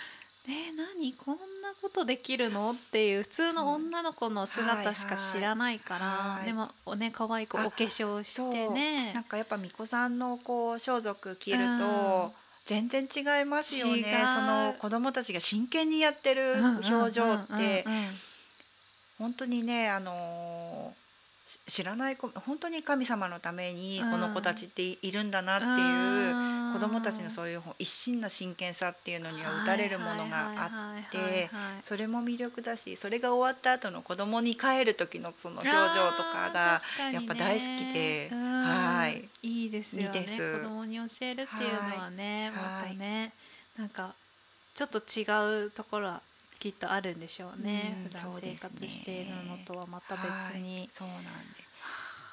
[0.49, 1.13] え何？
[1.13, 1.41] こんな
[1.81, 2.71] ことできるの？
[2.71, 9.13] っていう普通の女の子の姿しか知らないから、はいはい、でもおね可愛くお化粧してね。
[9.13, 12.31] なんかやっぱ巫女さんのこう装束着ると、
[12.65, 14.03] 全然違いますよね。
[14.33, 16.55] その子供たちが真剣にやってる
[16.89, 17.85] 表情って。
[19.17, 21.06] 本当にねあのー
[21.65, 31.49] 知らない子本当に神様のためにこの子たちっているんだなっていう子どもたちのそういう一心な真剣さっていうのには打たれるものがあって
[31.83, 35.77] それも魅力だしそれが終わった後の子供に帰る時のその表情
[36.11, 36.79] とかが
[37.11, 39.29] やっぱ大好きで、はい。
[39.41, 40.25] いいですよね。
[40.25, 43.31] 子供に教えるっていうのはねまたね
[43.77, 44.13] なんか
[44.73, 46.21] ちょっと違うところは
[46.59, 51.23] きっとあるんでしょうね、うん、普段生活しているのとはまた別に、はい、そうなんで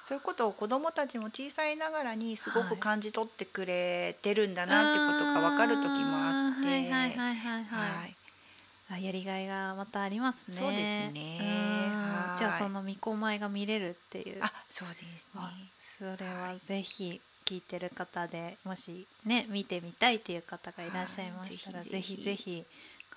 [0.04, 6.74] そういうことを子どもたちも小さいながらにすごく感じ取ってくれてるんだなってことが分かる時もあって。
[8.90, 10.56] あやりがいがまたありますね。
[10.58, 10.80] そうです
[11.14, 11.38] ね。
[11.40, 14.38] はいじゃあその巫女舞が見れるっていう。
[14.42, 15.06] あそうですね。
[15.36, 22.64] あそれはぜひ聞いてる方でもしね見てみたいっていう方がいらっしゃいましたら、ぜひぜひ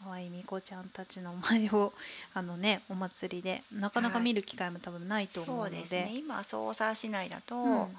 [0.03, 1.93] 可愛いみこちゃんたちの前を
[2.33, 6.13] あのねお祭りでなかなか見る機会も多分ないと思うので,、そうですね。
[6.17, 7.97] 今匝瑳市内だと、うん。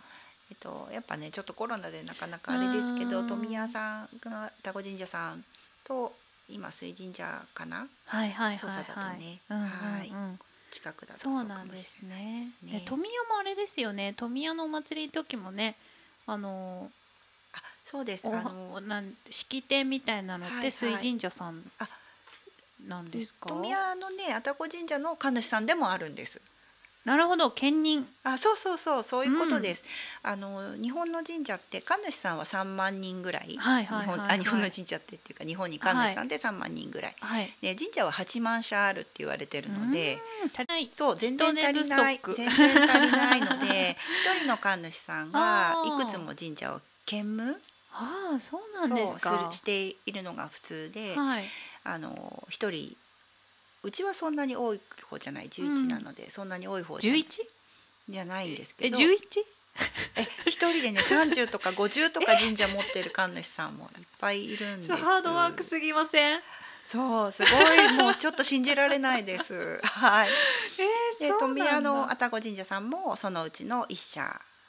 [0.51, 3.27] えっと、やっぱねちょっとコロナでなかなかあれですけどうん。
[3.27, 5.45] 富谷さんが田子神社さん
[5.85, 6.17] と
[6.49, 7.87] 今水神社かな？
[8.07, 9.17] はいはいはいだはい。
[9.17, 9.41] とね。
[9.51, 9.71] うんうんうん。
[9.71, 10.39] はい。
[10.71, 12.47] 近くだとそうなんですね。
[12.63, 12.79] ね。
[12.79, 14.15] で富谷もあれですよね。
[14.17, 15.77] 富谷のお祭りの時もね
[16.27, 17.08] あのあ
[17.91, 18.29] そうです。
[18.29, 20.65] おあのなん式典みたいなのっはいはい。
[20.65, 21.89] て水神社さんあ
[22.87, 26.43] なんですか、富谷のね愛宕神社の神主さんでもあるんです。
[27.07, 27.51] なるほど。
[27.51, 28.07] 兼任。
[28.25, 29.03] あそうそうそう。
[29.03, 29.85] そういうことです、
[30.23, 34.19] あの日本の神社って神主さんは3万人ぐらい、はいはいはいはい。
[34.19, 37.51] 日本あ日本の神社ってっていうか日本に神主さんで3万人ぐらい、はい。
[37.63, 40.51] で神社は8万社あるって言われてるので、うん。
[40.51, 40.91] 足りない。
[40.95, 42.21] そう全然足りない。
[42.23, 43.97] 全然足りないので
[44.37, 47.59] 一人の神主さんが いくつも神社を兼務
[48.01, 49.49] ああそうなんですか。
[49.51, 51.45] しているのが普通で、はい。
[51.85, 52.95] あの一人
[53.83, 57.21] うちはそんなに多い方じゃない11なので、そんなに多い方じゃない。
[57.21, 57.41] 11?
[58.11, 59.09] じゃないんですけえど 11?
[60.17, 64.95] え一人でね30とか50とか神社持ってる神主さんもいっぱいいるんです。
[64.97, 66.41] ハードワークすぎません？
[66.85, 69.79] そうすごいもうちょっと信じられないです。
[69.85, 70.29] はい。
[71.21, 74.23] えで富谷のあ愛宕神社さんもそのうちの一社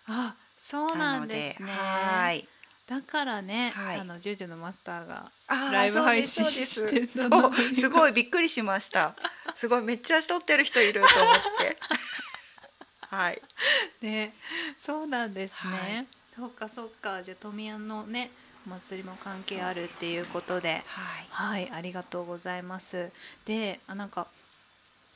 [0.07, 1.71] あそうななんですね。
[1.71, 2.47] はい
[2.89, 3.99] だからね、はい。
[3.99, 5.31] あのジョジョのマスターが
[5.71, 9.13] ライブ配信してそうすごいびっくりしました。
[9.53, 11.77] すごいめっちゃ撮ってる人いると思って。
[13.15, 13.41] はい。
[14.01, 14.33] ね
[14.79, 16.07] そうなんですね、はい。
[16.35, 17.21] そうかそうか。
[17.21, 18.31] じゃあ富谷のね
[18.65, 20.83] お祭りも関係あるっていうことで。
[20.87, 21.27] はい。
[21.29, 23.11] はいありがとうございます。
[23.45, 24.25] であなんか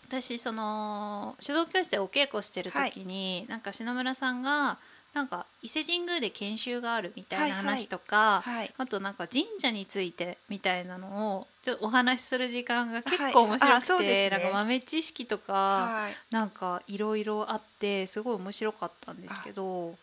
[0.07, 4.78] 私その書道教室でお稽古してる時に、なんか篠村さんが
[5.14, 14.30] なんか伊勢神宮で研修があるみたいなはいはい話とか、はいあとなんか神社についてみたいなのをちょっとお話しする時間が結はい構面白あくて、そうですね。
[14.32, 16.34] なんか豆知識とか、はい。
[16.34, 19.93] なんかいろいろあってすごい面白かったんですけど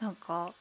[0.00, 0.52] なんか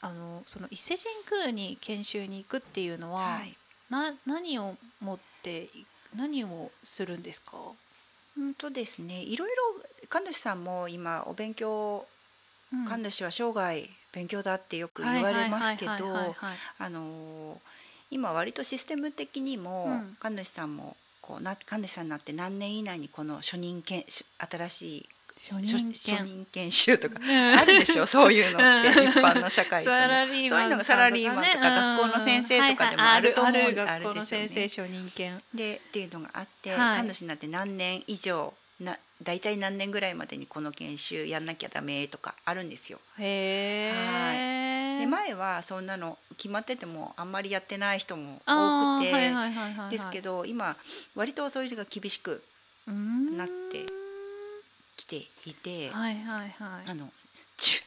[0.00, 0.94] あのその伊勢
[1.30, 3.54] 神宮に研修に行くっていうのは、はい。
[3.90, 5.68] な何を持ってい
[6.16, 7.56] 何をするんですか、
[8.36, 9.54] うんとですねいろいろ
[10.08, 12.17] 神主さんも今お勉強うん
[12.88, 17.58] 神主は生涯勉強だってよく言われますけどあのー
[18.10, 20.16] 今割とシステム的にも、うん。
[20.18, 27.58] 神主さんもこうな神主さんになって何年以内にこの初任研修新しい初任研修とかうん。
[27.58, 28.60] あるでしょそういうのっ
[28.94, 29.08] てうん。
[29.08, 33.68] 一般の社会でもサラリーマンそういうのがサラリーマンとか学校の先生とかでもあると思う、はいはい。
[33.68, 34.68] あるでしょう学校の先生ね。
[34.68, 36.96] 初任研でっていうのがあって、はい。
[36.98, 43.00] 神主になって何年以上な大体何年ぐらいまでにこの研修やんなきゃダメとかあるんですよ。
[43.18, 50.76] へえ、で前はそんなの決まっててもあんまりやってない人も多くて、ですけど今
[51.16, 52.42] 割とそういうのが厳しく
[52.86, 53.86] なって
[54.96, 56.90] きていて、はいはいはい。
[56.90, 57.08] あの
[57.56, 57.82] 中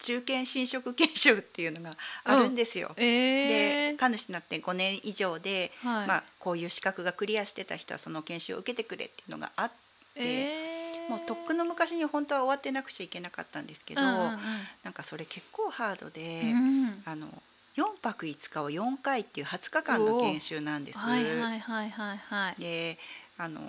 [0.00, 1.92] 中堅新職研修っていうのが
[2.24, 2.90] あるんですよ。
[2.96, 6.08] えー、で神主になって5年以上で、はい。
[6.08, 9.76] まあ、こういう資格がクリアしてた人はその研修を受けてくれっていうのがあって、
[10.16, 14.38] えー、もうとっくの昔に本当は終わってなくちゃいけなかったんですけど、うんうんうん。
[14.84, 17.02] なんかそれ結構ハードで、うん。
[17.04, 17.26] あの
[17.76, 20.98] 4泊5日を4回っていう20日間の研修なんです。
[20.98, 22.60] はいはいはいはいはい。
[22.60, 22.98] で
[23.38, 23.60] あの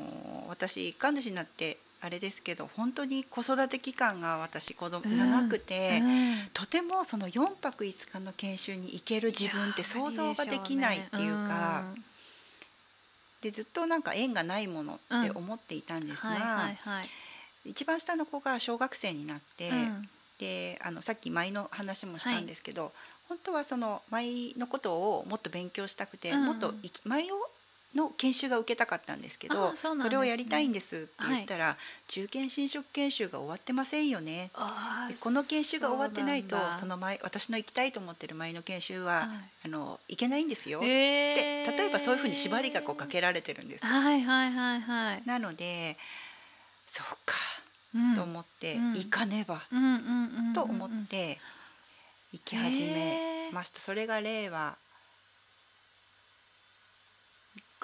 [0.50, 5.18] 私神主になってあれですけど本当に子育て期間が私子供うん。
[5.18, 6.36] 長くて、うん。
[6.54, 11.84] とてもその4泊5日の研修に行ける自分って想像ができないっていうか
[13.44, 17.70] でずっとなんか縁がないものって思っていたんですが、はいはいはい。
[17.70, 20.10] 一番下の子が小学生になって、うん。
[20.40, 22.94] であのさっき舞の話もしたんですけど、
[23.28, 26.40] 本当はその舞のことをもっと勉強したくて、うん。
[26.40, 26.74] うんもっと
[27.04, 27.36] 舞を
[27.96, 31.78] の研修が受けたかったんですけどあそれをやりたいんですって言ったら、
[32.08, 34.50] 中堅新職研修が終わってませんよね。
[35.22, 39.28] この研修が終わってないとその前私の行きたいと思ってる舞の研修は、はい。
[39.66, 41.66] あの行けないんですよ、えー。
[41.72, 45.24] で例えばそういうふうに縛りがこうかけられてるんです、はいはいはいはい。
[45.26, 45.96] なので
[46.88, 47.36] そうか、
[47.96, 48.16] うん。
[48.16, 48.92] と思って、うん。
[48.94, 49.62] 行かねば
[50.54, 51.40] と思って
[52.34, 54.76] 行き始めました、それが令和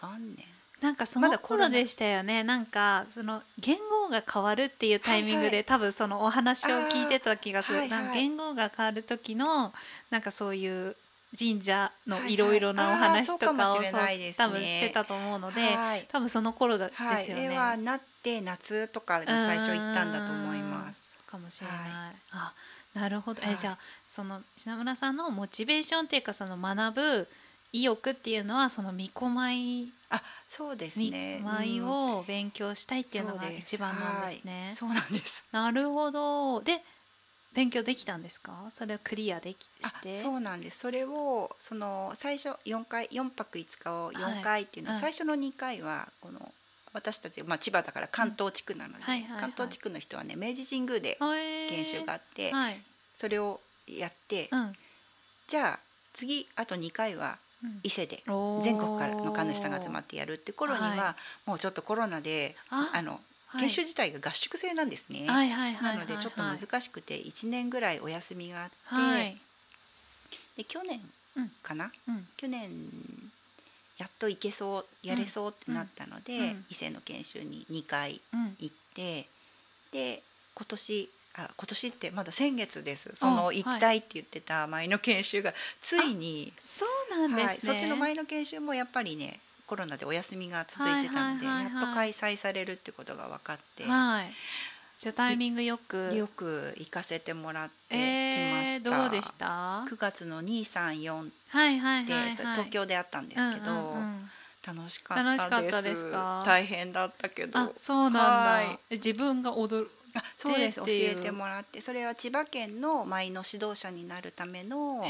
[0.02, 0.46] 元年
[0.82, 2.44] なんかその頃でしたよね。
[2.44, 5.66] なんかその言語が変わるっていうタイミングで、はいはい。
[5.66, 8.02] 多分そのお話を聞いてた気がする、はいはい。
[8.02, 9.74] なんか言語が変わる時の
[10.10, 10.96] なんかそういう
[11.38, 17.48] 神社のいろいろなお話とかを、はいはいね、多分してたと思うので、はい、多分その頃だですよね。
[17.50, 21.02] はい、はなって夏とかが最初行ったんだと思います。
[21.28, 21.78] かもしれない。
[22.32, 22.54] あ
[22.96, 23.78] なるほど、えじゃあ
[24.08, 27.28] その品村さんのモチベーションっていうかその学ぶ
[27.72, 31.40] 意欲っていうのはその巫女舞あそうですね。
[31.44, 34.74] 舞を勉強したいっていうのが一番なんですね。
[34.76, 35.46] そうなんです。
[35.52, 36.62] なるほど。
[36.62, 36.82] で
[37.56, 38.68] 勉強できたんですか？
[38.72, 40.16] それをクリアできして。
[40.16, 40.80] そうなんです。
[40.80, 46.40] それをその最初四回四泊五日を四回っていうのは、はい、最初の二回はこの
[46.94, 49.04] 私たち、まあ、千葉だから関東地区なので、
[49.40, 51.20] 関東地区の人はね明治神宮で
[51.70, 52.82] 研修があって、はい、
[53.16, 54.74] それをやって、うん、
[55.48, 55.80] じゃあ
[56.14, 57.38] 次あと2回は
[57.84, 58.24] 伊勢で
[58.62, 63.20] 全国からの神主さんが集まってやるって頃には、はい、もうちょっとコロナであの
[63.60, 65.26] 研修自体が合宿制なんですね。
[65.26, 69.38] なのでちょっと難しくて1年ぐらいお休みがあって、はい、
[70.58, 71.02] で去年
[71.64, 72.70] かな、うん、去年
[73.98, 78.22] やっと行けそうやれそうってなったので、うん、伊勢の研修に2回
[78.60, 79.28] 行って、
[79.92, 80.22] で
[80.56, 81.10] 今年
[81.46, 83.12] あ今年ってまだ先月です。
[83.16, 86.52] その行きたいって言ってた前の研修がついに。
[86.58, 94.32] そうなんですね、はい、そっちの前の研修もやっぱりねコロナでお休みが続いてたので、やっと開催されるってことが分かって、はい、
[94.98, 96.10] じゃタイミングよく。
[96.14, 97.98] よく行かせてもらってきま
[98.66, 104.30] した、えー、どうでした？9月の234で、はいはいはいはい、東京であったんですけど、うんうんうん。
[104.66, 105.18] 楽しかっ
[105.70, 106.12] たです。
[106.46, 107.72] 大変だったけど。
[107.76, 115.04] そうなんだ、はい、自分が踊るあそうです教えてもらってそれは千葉県の舞の指導者になるための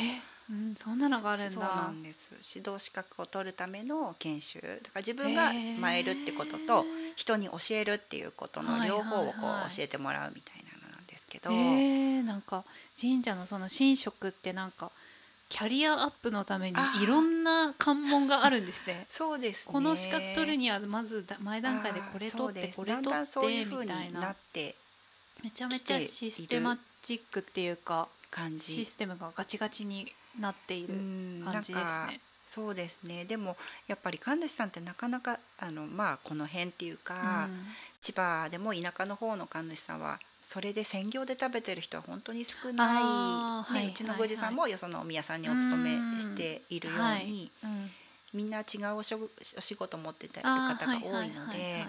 [0.52, 1.52] うん、そんなのがあるんだ。
[1.52, 2.32] そうなんです。
[2.58, 4.60] 指導資格を取るための研修。
[4.60, 6.86] だから自分が舞えるってことと
[7.16, 12.64] 人に教えるっていうことの両方をこう教えてもらうみたいなのなんですけど、えー、なんか
[13.00, 14.92] 神社のその神職ってなんか
[15.50, 19.06] キャリアアップのためにいろんな関門があるんですね。
[19.10, 24.36] そうです、ね、この資格取るにはまず前段階でこれ取ってこれ取ってみたいな。
[25.44, 28.64] めちゃめちゃシステマチックっていうか感じ。
[28.64, 30.94] システムがガチガチになっている
[31.46, 32.20] 感じですね。
[32.48, 33.26] そうですね。
[33.26, 33.56] でも
[33.88, 37.62] やっぱり神主さんってなかなかあのまあこの辺っていうか、うん、
[38.02, 47.52] 千葉でも田舎の方の神主さんはそれで専業で食べてる人は本当に少ない、ね、うちの宮司さんもよそのお宮さんにお勤めしているように、
[48.34, 49.16] みんな違うお仕
[49.76, 51.86] 事持ってたる方が多いので。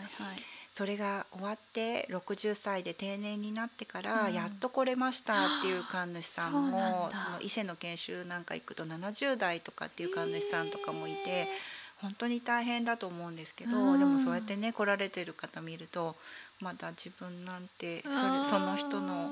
[0.81, 11.49] それが終わって60歳で定年になってからやっと来れましたっていう神主さんも、その伊勢の研修なんか行くと70代とかっていう神主さんとかもいて。
[12.01, 16.16] 本当に大変だと思うんですけど、でもそうやってね来られてる方見ると
[16.62, 19.28] まだ自分なんてそれその人の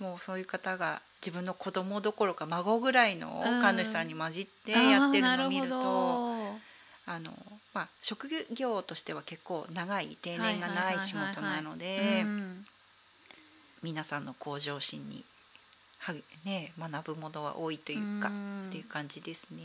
[0.00, 6.30] もうそういう方が自分の子供どころか孫ぐらいの神主さんに混じってやってるのを見ると。
[7.06, 7.32] あの
[7.74, 12.24] まあ、職業としては結構長い定年がない仕事なので
[13.82, 15.24] 皆さんの向上心に
[16.00, 16.12] は、
[16.44, 19.58] ね、学ぶものは多いというかっていう感じですね。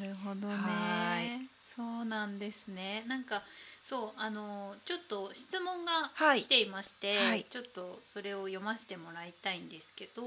[0.00, 1.48] なるほどね。
[1.64, 3.04] そうなんですね。
[3.06, 3.42] なんか
[3.82, 10.22] そうあのちょっと質問が来ていまして、はいはい、ちょっとそれを読ませてもらいたいんですけど。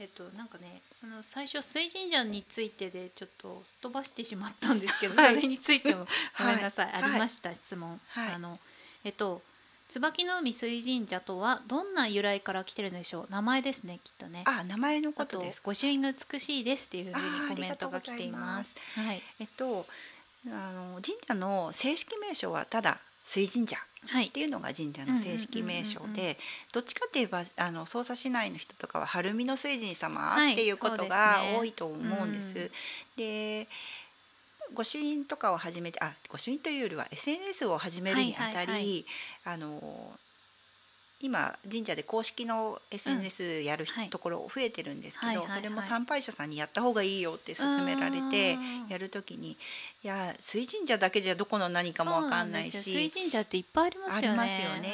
[0.00, 6.06] えっとなんかねその最初水神社についてでちょっとすっ飛ばしてしまったんですけど、はい、それについても
[6.38, 8.00] ごめんなさい、はい、ありました、質問。
[8.34, 8.56] あの
[9.04, 9.42] えっと
[9.88, 13.26] 椿の海水神社とはどんな由来から来てるんでしょう？
[13.28, 14.44] 名前ですねきっとね。
[14.46, 17.16] あ名前のことです御朱印が美しいですっていうふ
[17.48, 18.74] うにコメントが来ています。
[18.96, 19.22] はい。
[19.38, 19.84] えっと
[20.46, 22.98] あの神社の正式名称はただ
[23.30, 26.36] 水神社っていうのが神社の正式名称で
[26.72, 32.58] どっちかといえばあの匝瑳市内の人とかは晴海の水神様っていうことが多いと思うんです。
[32.58, 32.70] はい、
[33.16, 33.68] で
[34.74, 39.06] 御朱印とかを始めてあ御朱印というよりは SNS を始めるにあたり、
[39.44, 40.12] あの
[41.22, 48.56] 今神社で公式の SNS やる、うん、ところ増えてるんですけど、それも参拝者さんにやった方がいいよって勧められて
[48.88, 49.56] やるときにい
[50.02, 54.28] や水神社だけじゃどこの何かもわかんないし水神社っていっぱいありますよね。
[54.28, 54.90] ありますよね。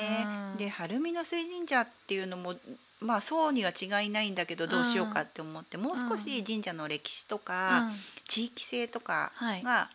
[0.58, 2.54] で晴海の水神社っていうのも
[3.00, 7.90] まあそうには違いないんだけどどうしようかって思って、もう少し神社の歴史とか、
[8.26, 9.88] 地域性とかが、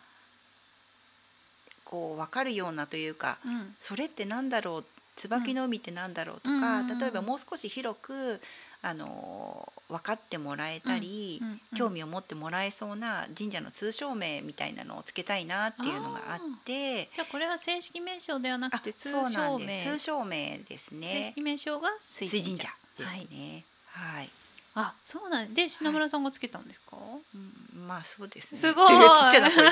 [1.84, 3.38] こう分かるようなというか、
[3.80, 8.40] それってなんだろうって椿の海ってなんだろうとか、例えばもう少し広く
[8.82, 11.40] あの分かってもらえたり、
[11.76, 19.80] 興味を持ってもらえそうな神社の通称名みたいなのをつけたいなっていうのがあってじゃあこれは正式名称ではなくて通称名。
[19.80, 21.06] 通称名ですね。
[21.06, 22.68] 正式名称が水神社。
[22.98, 23.64] ですね。
[23.86, 24.30] はい、
[24.74, 28.58] あそうなんで品村さんがつけたんですか、うん、まあそうですね。
[28.58, 28.88] すごい。
[28.88, 28.92] ち
[29.28, 29.70] っちゃな声で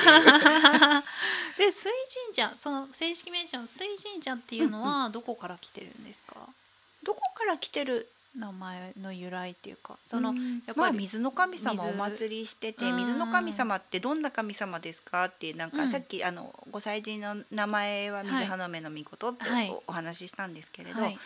[1.65, 1.89] で水
[2.29, 6.35] 神社その正式名称水神社っていうのはどこから来てるんですか、
[7.03, 10.37] どこから来てる名前の由来っていうかその、うん。
[10.37, 11.87] やっぱりまあ水の神様水。
[11.87, 12.97] お祭りしててうん。
[12.97, 15.91] 水の神様ってどんな神様ですかってなんかうん。
[15.91, 19.43] さっきあのご祭神の名前は水花目の御事って
[19.87, 21.17] お話ししたんですけれど、はい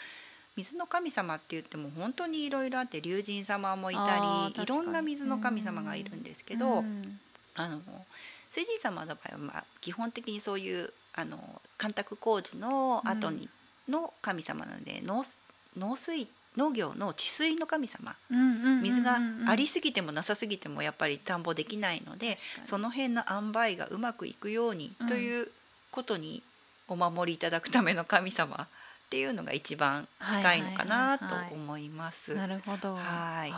[0.58, 7.20] 水の神様って言っても本当にいろいろあって龍神様もいあたりいろんな水の神様がいるんですけど、うん。
[7.56, 7.80] あの
[8.50, 11.38] 水神様の場合は、まあ、基本的にそういうあの
[11.78, 13.50] 干拓工事の後に、
[13.90, 15.24] の神様なので農
[15.78, 16.28] 農水
[16.58, 18.16] 農業の治水の神様。
[18.82, 25.48] 水がありすぎてもなさすぎてもやっぱり田んぼできないのでその辺の塩梅がうまくいくようにうんという
[25.92, 26.42] ことに
[26.88, 28.68] お守りいただくための神様
[29.06, 32.36] っていうのが一番近いのかなと思います。
[32.36, 32.96] なるほど。
[32.96, 33.54] はい。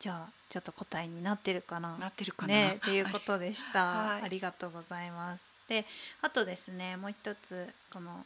[0.00, 1.96] じゃあちょっと答えになってるかな。
[1.98, 3.84] なってるかな、ねっていうことでした、
[4.14, 4.22] はい。
[4.22, 5.50] ありがとうございます。
[5.68, 5.84] で
[6.20, 8.24] あとですねもう一つこの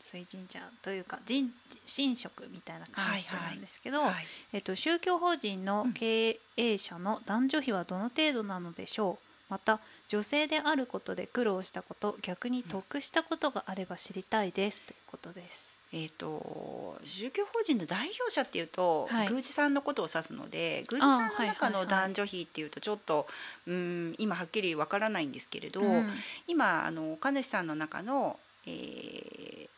[0.00, 1.52] 水神社というか神
[1.86, 4.14] 神職みたいな関してなんですけど、はい。
[4.52, 9.29] えっと、宗教法人の経営者の男女比はどの程度なのでしょう？
[9.50, 14.82] また女性であることで苦労したこと逆に得したことがあれば知りたいです。
[14.82, 15.78] ということです。
[15.92, 19.28] えー、と宗教法人の代表者っていうと、はい。
[19.28, 23.26] 宮司さんのことを指すので宮司さんの中の男女比っていうとちょっと
[23.66, 26.08] うん今はっきりわからないんですけれど、うん。
[26.46, 29.68] 今あの神主さんの中のえー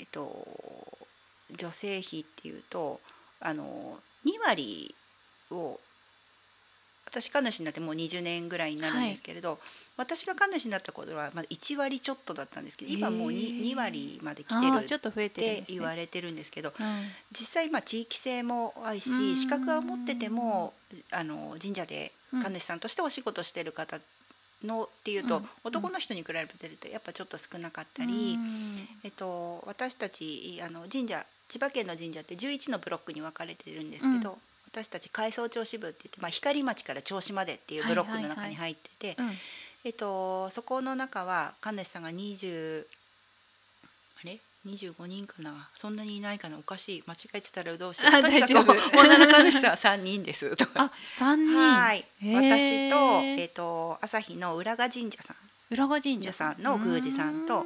[0.00, 0.46] えっと
[1.56, 3.00] 女性比っていうと
[3.40, 3.64] あの
[4.24, 4.94] 2割
[5.50, 5.80] を
[7.10, 9.58] 私神主になってもう20年ぐらいになるんですけれど、
[9.96, 15.62] 私が神主になった頃はまだ1割ちょっとだったんですけど今もう 2, へー2割まで来てあるっーちょっと増えて。
[15.68, 16.86] 言われてるんですけどうん。
[17.32, 19.00] 実際まあ地域性もあるうん。
[19.00, 20.72] し資格は持ってても
[21.12, 23.98] あの神社で神主さんとしてお仕事してる方
[24.64, 25.48] のっていうと、うん。
[25.64, 28.36] 男の人に比べてるとやっぱちょっと少なかったり、
[29.04, 34.36] えっと、私たちあの神社千葉県の神社って11のブロックに分かれてるんですけど、うん
[34.72, 39.30] 私たち海藻町支部って言って、まあ、光町から銚子までっていうブロックの中に入ってて、うん。
[39.84, 42.84] えっと、そこの中は神主さんが20
[44.22, 45.68] あれ？25人かな？
[45.74, 46.58] そんなにいないかな？
[46.58, 47.02] おかしい。
[47.06, 50.54] 間違えてたらどうしよあうとにかく女の神主さんは3人です。
[50.54, 50.84] とか。
[50.84, 51.56] あ三人。
[51.56, 52.04] はい。
[52.22, 55.36] 私と,、えっと朝日の浦賀神社さん。
[55.70, 56.62] 浦賀神社さん。
[56.62, 57.64] の宮司さんとう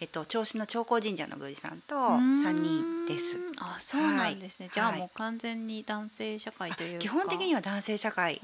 [0.00, 2.42] えっと、銚子の長光神社の宮司さんとーん。
[2.42, 3.38] 3人です。
[3.58, 4.72] あそうなんですね、はい。
[4.72, 7.02] じゃあもう完全に男性社会というか。
[7.02, 8.42] 基本的には男性社会です。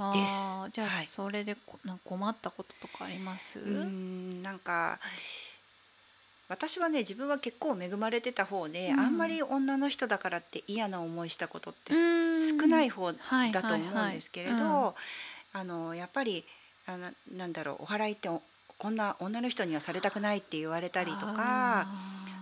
[0.70, 1.07] じゃあはい。
[1.07, 4.98] それでこなんか困ったこととかあります、うーんなんか
[6.48, 9.00] 私はね自分は結構恵まれてた方で、うん。
[9.00, 12.61] あんまり女の人だからって嫌な思いしたことってうん。
[12.61, 14.94] 少ない方はいだと思うんですけれど、
[15.94, 16.44] やっぱり
[16.86, 18.42] あのなんだろうお祓いってお
[18.79, 21.35] こんな女の人にはされたくないって言われたりとか。
[21.39, 21.87] あ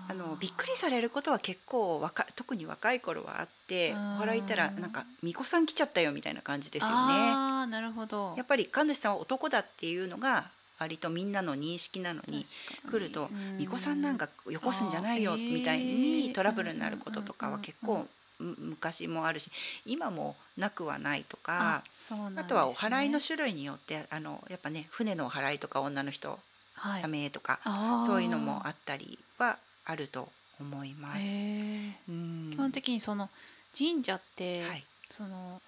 [0.06, 4.16] あのびっくりされることは結構若い特に若い頃はあってうん。
[4.16, 6.94] お祓い行ったらなんか巫女さん来ちゃったよみたいな感じですよね。
[6.94, 8.34] あーなるほど。
[8.36, 10.44] やっぱり神主さんは男だっていうのが
[10.78, 12.44] 割とみんなの認識なのに
[12.90, 13.28] 来るとうん。
[13.56, 18.08] 巫女さんなんかよこすんじゃないよみたいにトラブルになることとかは結構む
[18.40, 19.50] 昔もあるし
[19.86, 26.38] 今もなくはないとあかそうなんです、ね、あとはお祓いの種類によってあのやっぱね船のお祓いとか女の人
[26.74, 27.02] はい。
[27.02, 28.06] ダメとかあー。
[28.06, 29.56] そういうのもあったりは
[29.86, 30.28] あると
[30.60, 31.20] 思います。
[32.50, 33.28] 基本的にその
[33.76, 34.84] 神社って、はい。
[35.10, 35.60] その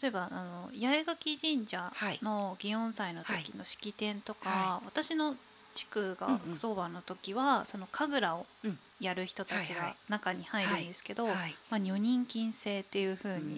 [0.00, 5.36] 例えばあの八重垣神社の祇園祭の時の式典とか、は私の
[5.74, 8.78] 地区が当番の時は、その神楽をうん。
[9.00, 11.56] やる人たちが中に入るんですけど、はい。
[11.68, 13.54] まあ、女人禁制っていう風うに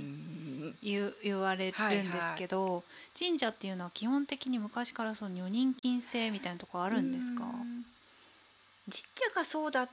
[0.70, 0.74] ん。
[0.82, 2.82] 言う言われるんですけど、
[3.16, 7.44] 神社っていうのは基本的に昔からその女人禁制みたいなところあるんですか？
[7.44, 7.50] うん。
[7.50, 9.88] 神社がそうだっ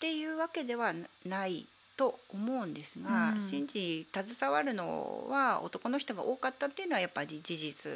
[0.00, 1.64] ていうわけではなない
[1.98, 3.34] と思うんですが、うん。
[3.34, 7.92] 神事携わるのは男の人が多かったっていうのはやっぱり事実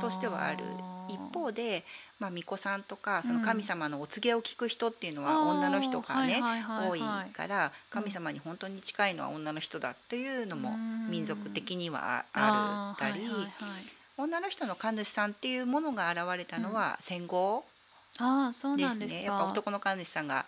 [0.00, 0.64] としてはある。
[1.10, 1.84] 一方で、
[2.18, 6.40] まあ、巫女さんとかその神様のお告げを聞く人っていうのは女の人がね
[6.88, 7.00] 多い
[7.32, 11.10] から神様に本当に近いのは女の人だっていうのもうん。
[11.10, 13.22] 民族的にはあるたり
[14.16, 17.64] 女の人の神主さんっていうものが現れたのは戦後
[18.76, 20.46] ですなんですやっぱ男の神主さんが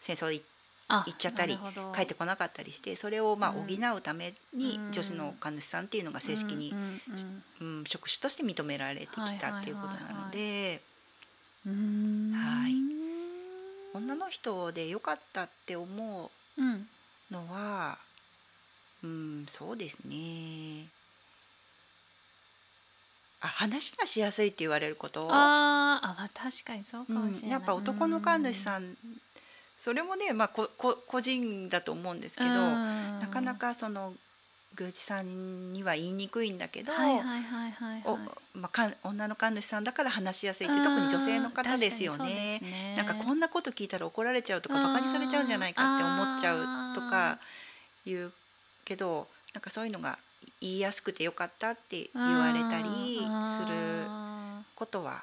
[0.00, 0.46] 戦争行あ
[0.90, 1.58] 行っちゃったり
[1.94, 3.66] 帰ってこなかったりしてそれをまあうん。
[3.66, 4.92] 補うためにうん。
[4.92, 6.78] 女子の神主さんっていうのが正式にうん
[7.60, 10.80] うんうん職種として認められてきたっていうことなので
[11.66, 12.32] うんうん。
[12.32, 12.72] はい
[13.92, 16.86] 女の人で良かったって思ううん
[17.30, 17.98] のは
[19.02, 20.86] うんそうですね。
[23.42, 25.26] あ話がしやすいって言われること。
[25.30, 28.96] ああ確かにそうかもしれない、うん、やっぱ男の神主さん、
[29.80, 34.12] それもね、まあ、ここ個人だと思うんですけど、なかなかその
[34.78, 36.92] 宮司さんには言いにくいんだけど
[39.02, 47.38] 女の神主さんだから話しやすいって特に女性の方ですよね、ね、なんかこんなこと聞いたら怒られちゃうとかバカにされちゃうんじゃないかって思っちゃうとか
[48.04, 48.32] 言う
[48.84, 50.18] けどなんかそういうのが
[50.60, 53.74] 言いやすくてよかったって言われたりする
[54.76, 55.22] ことは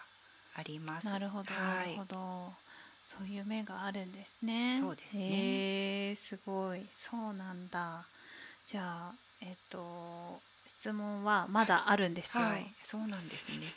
[0.57, 1.05] あります。
[1.05, 2.66] なるほど、はい、なるほど。
[3.07, 4.77] そういう面があるんですね。
[4.81, 5.29] そうですね。
[6.09, 6.85] えー、すごい。
[6.91, 8.05] そうなんだ。
[8.65, 12.43] じゃあえっ、ー、と質問はまだあるんですよ。
[12.43, 13.67] はい、そうなんですね。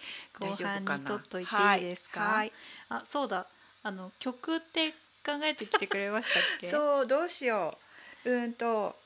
[0.48, 2.20] 後半に取っといていいですか？
[2.20, 2.52] はい、
[2.88, 3.46] あ、そうだ。
[3.84, 4.90] あの曲って
[5.24, 6.68] 考えてきてくれましたっけ？
[6.68, 7.78] そうどうしよ
[8.24, 8.30] う。
[8.30, 8.96] うんと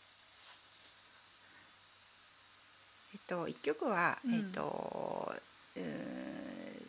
[3.13, 5.35] えっと一曲は、うん、えっと
[5.77, 6.44] うん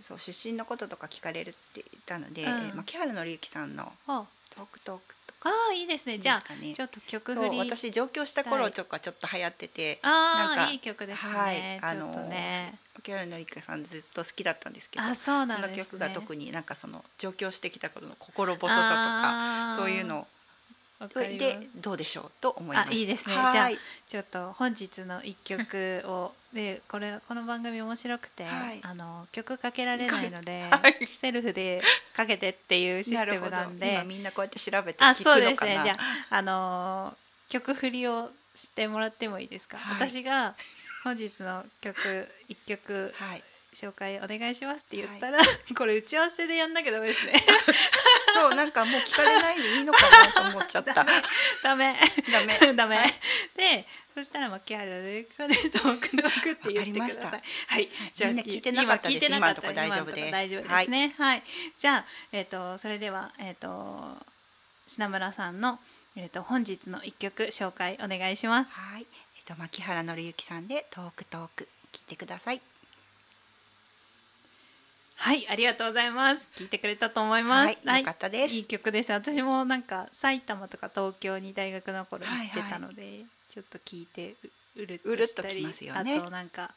[0.05, 6.19] そう出身のこととか聞かれるって言ったので、うん、牧原紀之さんの「トークトーク」とかああいいですね。
[6.19, 11.33] じゃあ、ね、ちょっと曲振り私上京した頃とかちょっと流行っててああいい曲ですね。
[11.33, 12.77] はいあのね。
[12.97, 20.27] 牧原紀之さんずっと好きだったんですけどあそうなん、ね、その曲が特になんかその上京してきた頃の心細さとかそういうの
[20.99, 22.93] でどうでしょうと思います。
[22.93, 23.35] いいですね。
[23.51, 23.69] じゃあ
[24.07, 31.81] ちょっと本日の一曲をでこれこの番組面白くて、はい、あの曲かけられないので、はい、セルフで
[32.15, 35.79] かけてっていうシステムなんで、みんなこうやって調べてあそうですね。
[35.83, 35.97] じゃ
[36.29, 37.13] ああの
[37.49, 39.77] 曲振りをしてもらってもいいですか？
[39.77, 40.53] はい、私が
[41.03, 43.43] 本日の曲一曲、はい
[43.75, 47.33] 紹介お願いしますって言ったら、はい、 これ打ち合わせでやんなきゃダメですね。
[48.33, 50.93] そうなんかもう聞かれないでいいのかなと思っちゃった。
[50.93, 51.03] ダ
[51.75, 51.95] メ。
[52.31, 52.73] ダメ。
[52.73, 53.13] ダメ、はい、
[53.55, 57.41] でそしたら牧原ディレクターでトークノークって言ってください。
[57.67, 59.25] はい、じゃあ聞いてなかったです。
[59.25, 60.31] 今のとこ大丈夫です。
[60.31, 60.89] 大丈夫です。
[60.89, 61.43] ねはい、
[61.77, 64.17] じゃあえっ、ー、とそれではえっ、ー、と
[64.87, 65.79] 品村さんの
[66.15, 68.73] えっ、ー、と本日の一曲紹介お願いします。
[68.73, 69.05] はい。
[69.37, 71.67] えっ、と牧原紀之さんでトークトーク。
[71.95, 72.61] 聞いてください
[75.17, 76.47] はいありがとうございます。
[76.55, 78.53] 聞いてくれたと思います、はい、よかったです。
[78.53, 79.11] いい曲です。
[79.11, 84.35] 私もなんか埼玉とか東京に大学の頃行ってたので、はいはい、ちょっと聞いて
[84.75, 86.69] うるっとしたり、ね、あとなんか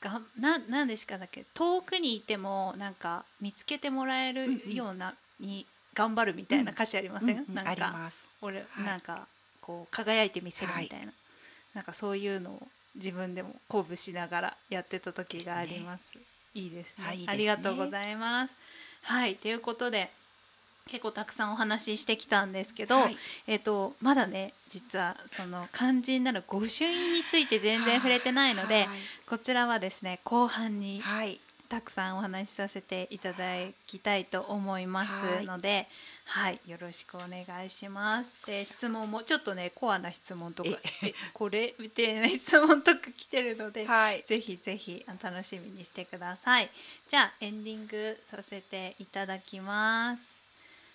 [0.00, 1.44] がななんですかだっけ？
[1.54, 7.94] 遠くにいてもなんか見つけてもらえるようなに頑張るみたいな歌詞ありません、うんうん、なんか
[8.42, 9.26] 俺、はい、なんか
[9.60, 11.14] こう輝いてみせるみたいな、はい、
[11.74, 12.62] なんかそういうのを
[12.94, 16.14] 自分でも鼓舞しながらやってた時があります。
[16.58, 17.04] いいですね。
[17.04, 17.32] はい、いいですね。
[17.32, 18.56] ありがとうございます。
[19.02, 20.10] はいということで
[20.88, 28.86] 結構たくさんお話ししてきたんですけど、はい、えっ、とまだね実はその肝心なる御朱印について全然触れてないので、はい、
[29.26, 31.02] こちらはですね後半に
[31.68, 33.44] たくさんお話しさせていただ
[33.86, 35.86] きたいと思いますので、
[36.30, 38.44] はい、よろしくお願いします。
[38.44, 40.70] で、質問もちょっとね、コアな質問とか、
[41.02, 46.68] え、これみたいな質問とか来てるので、はい、ぜひぜひ楽しみにしてください。
[47.08, 50.42] じゃあエンディングさせていただきます。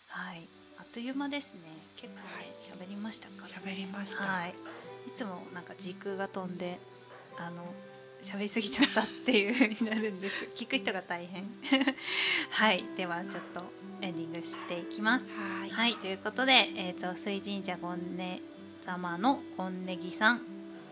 [0.10, 1.62] はい、あっという間ですね。
[1.98, 4.24] 結構ね、喋、りましたか、喋りました。
[4.26, 4.54] はい。
[5.08, 6.78] いつもなんか時空が飛んで、
[7.40, 7.66] あの
[8.24, 10.46] 喋りすぎちゃったっていう風になるんです。
[10.56, 11.44] 聞く人が大変。
[12.50, 12.84] はい。
[12.98, 13.62] ではちょっと
[14.02, 15.28] エンディングしていきます。
[15.28, 15.70] はい。
[15.70, 15.96] はい。
[15.96, 18.42] ということで、えーと、水神社ゴンネ
[18.82, 20.42] 様のゴンネギさん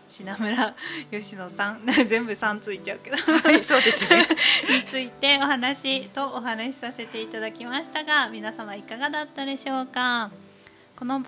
[0.08, 0.74] 品村
[1.10, 1.86] 吉野さん。
[2.06, 3.16] 全部3ついちゃうけど。
[3.16, 4.26] はい、そうですね。
[4.70, 10.30] についてお話とお話しさせていただきましたが皆様いかがだったでしょうか？
[10.96, 11.22] この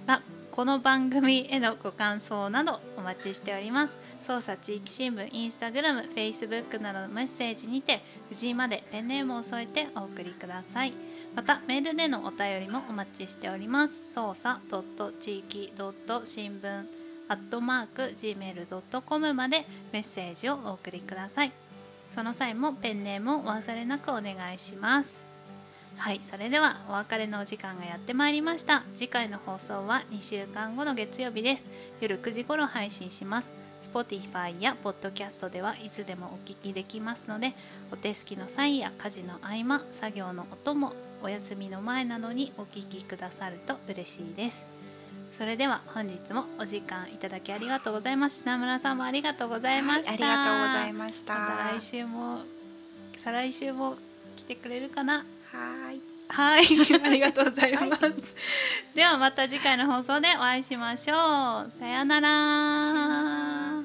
[0.55, 8.01] この番組へのご感想などお待ちしております捜査地域新聞インスタグラムフェイスブックなどのメッセージにて
[8.31, 10.95] 藤井までペンネームを添えてお送りください。
[11.37, 14.19] またメールでのお便りもお待ちしております。
[14.19, 14.61] 捜査
[15.21, 16.87] 地域新聞
[17.29, 21.53] アットマーク gmail.com までメッセージをお送りください。
[22.15, 25.23] その際もペンネームをお忘れなくお願いします。
[25.99, 28.85] はいそれではお別れのお時間がやってまいりました。
[28.95, 31.69] 次回の放送は2週間後の月曜日です。
[32.01, 33.64] 夜9時頃配信します。
[33.93, 37.53] Spotify や Podcast ではいつでもお聞きできますので
[37.93, 44.67] お手すきの際や家事の合間作業の音もお休みの前などにお聞きくださると嬉しいです。
[45.33, 48.45] それでは本日もお時間いただきありがとうございます。
[48.45, 51.35] 品村さんもありがとうございました、はい、ありがとうございました。
[51.35, 52.39] また来週も
[53.17, 53.97] 再来週も
[54.37, 55.19] 来てくれるかな？
[55.19, 56.65] はいはい、
[57.05, 57.85] ありがとうございます。
[57.85, 61.15] はい、ではまた次回の放送でお会いしましょ
[61.67, 61.71] う。
[61.71, 63.84] さようなら。